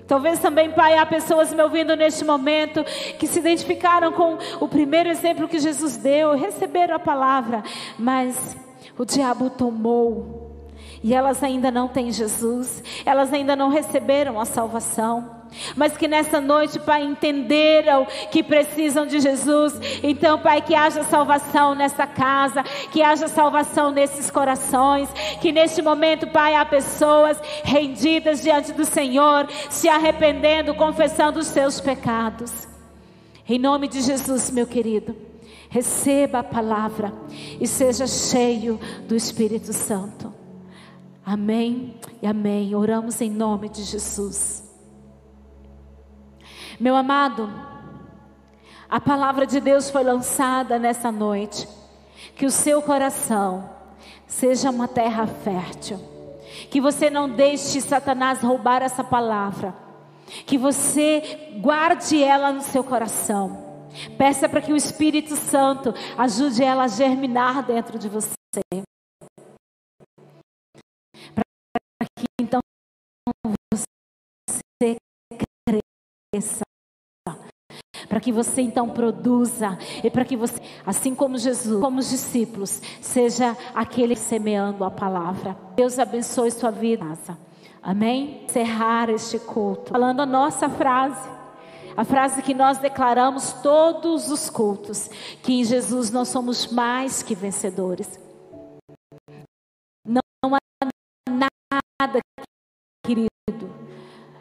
Talvez 0.09 0.41
também, 0.41 0.71
Pai, 0.71 0.97
há 0.97 1.05
pessoas 1.05 1.53
me 1.53 1.63
ouvindo 1.63 1.95
neste 1.95 2.25
momento 2.25 2.83
que 3.19 3.27
se 3.27 3.41
identificaram 3.41 4.11
com 4.11 4.39
o 4.59 4.67
primeiro 4.67 5.11
exemplo 5.11 5.47
que 5.47 5.59
Jesus 5.59 5.99
deu, 5.99 6.35
receberam 6.35 6.97
a 6.97 6.99
palavra, 6.99 7.63
mas 7.99 8.57
o 8.97 9.05
diabo 9.05 9.51
tomou. 9.51 10.57
E 11.05 11.15
elas 11.15 11.43
ainda 11.43 11.71
não 11.71 11.87
têm 11.87 12.11
Jesus, 12.11 12.83
elas 13.05 13.33
ainda 13.35 13.55
não 13.55 13.69
receberam 13.69 14.41
a 14.41 14.47
salvação 14.47 15.38
mas 15.77 15.97
que 15.97 16.09
nessa 16.09 16.41
noite, 16.41 16.79
Pai, 16.79 17.03
entenderam 17.05 18.07
que 18.31 18.43
precisam 18.43 19.07
de 19.07 19.21
Jesus. 19.21 19.75
Então, 20.03 20.39
Pai, 20.39 20.61
que 20.61 20.75
haja 20.75 21.03
salvação 21.05 21.75
nessa 21.75 22.07
casa, 22.07 22.63
que 22.93 23.03
haja 23.03 23.29
salvação 23.29 23.91
nesses 23.91 24.31
corações, 24.31 25.09
que 25.41 25.53
neste 25.53 25.83
momento, 25.83 26.27
Pai, 26.27 26.55
há 26.55 26.65
pessoas 26.65 27.41
rendidas 27.65 28.43
diante 28.43 28.73
do 28.73 28.85
Senhor, 28.85 29.49
se 29.71 29.89
arrependendo, 29.89 30.75
confessando 30.75 31.39
os 31.39 31.47
seus 31.47 31.81
pecados. 31.81 32.69
Em 33.49 33.59
nome 33.59 33.89
de 33.89 34.03
Jesus, 34.03 34.51
meu 34.51 34.67
querido, 34.67 35.17
receba 35.71 36.41
a 36.41 36.45
palavra 36.45 37.13
e 37.61 37.67
seja 37.67 38.07
cheio 38.07 38.79
do 39.07 39.17
Espírito 39.17 39.73
Santo. 39.73 40.33
Amém 41.25 41.95
e 42.23 42.27
amém. 42.27 42.75
Oramos 42.75 43.21
em 43.21 43.31
nome 43.31 43.69
de 43.69 43.83
Jesus. 43.85 44.68
Meu 46.81 46.95
amado, 46.95 47.51
a 48.89 49.01
palavra 49.01 49.45
de 49.47 49.59
Deus 49.59 49.91
foi 49.91 50.05
lançada 50.05 50.79
nessa 50.79 51.11
noite. 51.11 51.69
Que 52.37 52.47
o 52.47 52.51
seu 52.51 52.81
coração 52.81 53.69
seja 54.29 54.71
uma 54.71 54.87
terra 54.87 55.27
fértil. 55.27 55.99
Que 56.71 56.81
você 56.81 57.11
não 57.11 57.29
deixe 57.29 57.81
Satanás 57.81 58.41
roubar 58.41 58.83
essa 58.83 59.03
palavra. 59.03 59.75
Que 60.47 60.57
você 60.57 61.51
guarde 61.61 62.23
ela 62.23 62.53
no 62.53 62.61
seu 62.61 62.85
coração. 62.85 63.67
Peça 64.17 64.49
para 64.49 64.61
que 64.61 64.73
o 64.73 64.77
Espírito 64.77 65.35
Santo 65.35 65.93
ajude 66.17 66.63
ela 66.63 66.85
a 66.85 66.89
germinar 66.89 67.67
dentro 67.67 67.99
de 67.99 68.09
você. 68.09 68.29
Para 71.35 72.07
que 72.17 72.27
então 72.41 72.61
você 73.73 74.97
cresça 76.33 76.68
para 78.09 78.21
que 78.21 78.33
você 78.33 78.63
então 78.63 78.89
produza 78.89 79.79
e 80.03 80.11
para 80.11 80.25
que 80.25 80.37
você, 80.37 80.61
assim 80.85 81.15
como 81.15 81.37
Jesus, 81.37 81.81
como 81.81 81.99
os 81.99 82.09
discípulos, 82.09 82.81
seja 83.01 83.57
aquele 83.75 84.17
semeando 84.17 84.85
a 84.85 84.91
palavra. 84.91 85.57
Deus 85.77 85.99
abençoe 85.99 86.51
sua 86.51 86.71
vida. 86.71 87.05
Amém? 87.83 88.45
Encerrar 88.45 89.11
este 89.11 89.39
culto. 89.39 89.91
Falando 89.91 90.21
a 90.21 90.27
nossa 90.27 90.69
frase. 90.69 91.29
A 91.97 92.05
frase 92.05 92.43
que 92.43 92.55
nós 92.55 92.79
declaramos 92.79 93.55
todos 93.55 94.31
os 94.31 94.49
cultos, 94.49 95.11
que 95.43 95.53
em 95.53 95.65
Jesus 95.65 96.13
nós 96.13 96.29
somos 96.29 96.69
mais 96.69 97.25
que 97.25 97.35
vencedores. 97.35 98.21
Não 100.07 100.23
há 100.45 100.59
nada, 101.29 102.21
querido, 103.05 103.29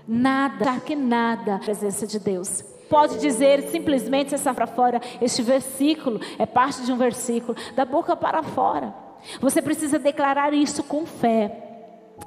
nada, 0.08 0.80
que 0.82 0.96
nada, 0.96 1.58
presença 1.58 2.06
de 2.06 2.20
Deus 2.20 2.77
pode 2.90 3.20
dizer 3.20 3.64
simplesmente 3.70 4.34
essa 4.34 4.54
para 4.54 4.68
fora. 4.68 5.02
Este 5.22 5.42
versículo 5.42 6.20
é 6.38 6.46
parte 6.46 6.84
de 6.84 6.92
um 6.92 6.98
versículo, 6.98 7.58
da 7.76 7.86
boca 7.86 8.16
para 8.16 8.44
fora. 8.44 8.94
Você 9.40 9.62
precisa 9.62 10.00
declarar 10.00 10.54
isso 10.54 10.84
com 10.84 11.06
fé, 11.06 11.64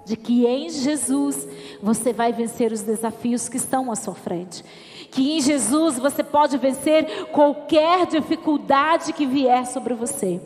de 0.04 0.16
que 0.16 0.46
em 0.46 0.68
Jesus 0.68 1.48
você 1.82 2.12
vai 2.12 2.32
vencer 2.32 2.72
os 2.72 2.82
desafios 2.82 3.48
que 3.48 3.56
estão 3.56 3.90
à 3.90 3.96
sua 3.96 4.14
frente. 4.14 4.64
Que 5.10 5.36
em 5.36 5.40
Jesus 5.40 5.98
você 5.98 6.22
pode 6.22 6.56
vencer 6.56 7.28
qualquer 7.32 8.06
dificuldade 8.06 9.12
que 9.12 9.26
vier 9.26 9.66
sobre 9.66 9.94
você. 9.94 10.40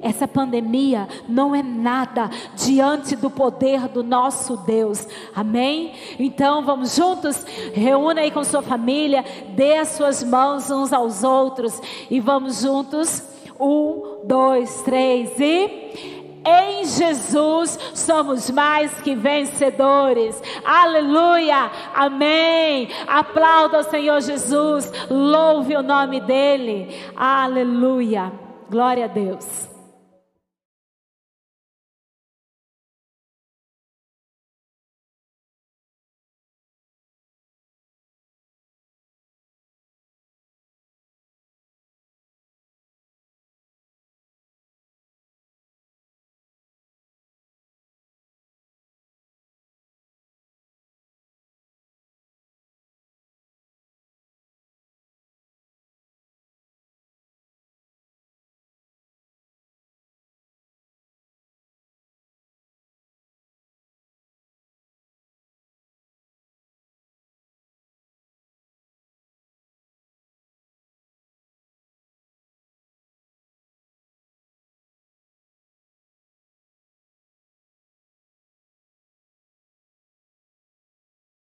Essa 0.00 0.28
pandemia 0.28 1.08
não 1.28 1.54
é 1.54 1.62
nada 1.62 2.30
diante 2.54 3.16
do 3.16 3.28
poder 3.28 3.88
do 3.88 4.02
nosso 4.02 4.56
Deus. 4.58 5.06
Amém? 5.34 5.92
Então 6.18 6.64
vamos 6.64 6.94
juntos, 6.94 7.44
reúna 7.74 8.20
aí 8.20 8.30
com 8.30 8.44
sua 8.44 8.62
família, 8.62 9.24
dê 9.56 9.74
as 9.74 9.88
suas 9.88 10.22
mãos 10.22 10.70
uns 10.70 10.92
aos 10.92 11.24
outros 11.24 11.80
e 12.10 12.20
vamos 12.20 12.60
juntos. 12.60 13.22
Um, 13.60 14.20
dois, 14.24 14.82
três 14.82 15.38
e. 15.38 16.18
Em 16.46 16.84
Jesus 16.84 17.78
somos 17.94 18.48
mais 18.50 18.92
que 19.02 19.14
vencedores. 19.14 20.40
Aleluia. 20.64 21.70
Amém. 21.94 22.88
Aplauda 23.06 23.80
o 23.80 23.82
Senhor 23.82 24.20
Jesus. 24.20 24.90
Louve 25.10 25.76
o 25.76 25.82
nome 25.82 26.20
dele. 26.20 26.88
Aleluia. 27.16 28.32
Glória 28.70 29.04
a 29.04 29.08
Deus. 29.08 29.67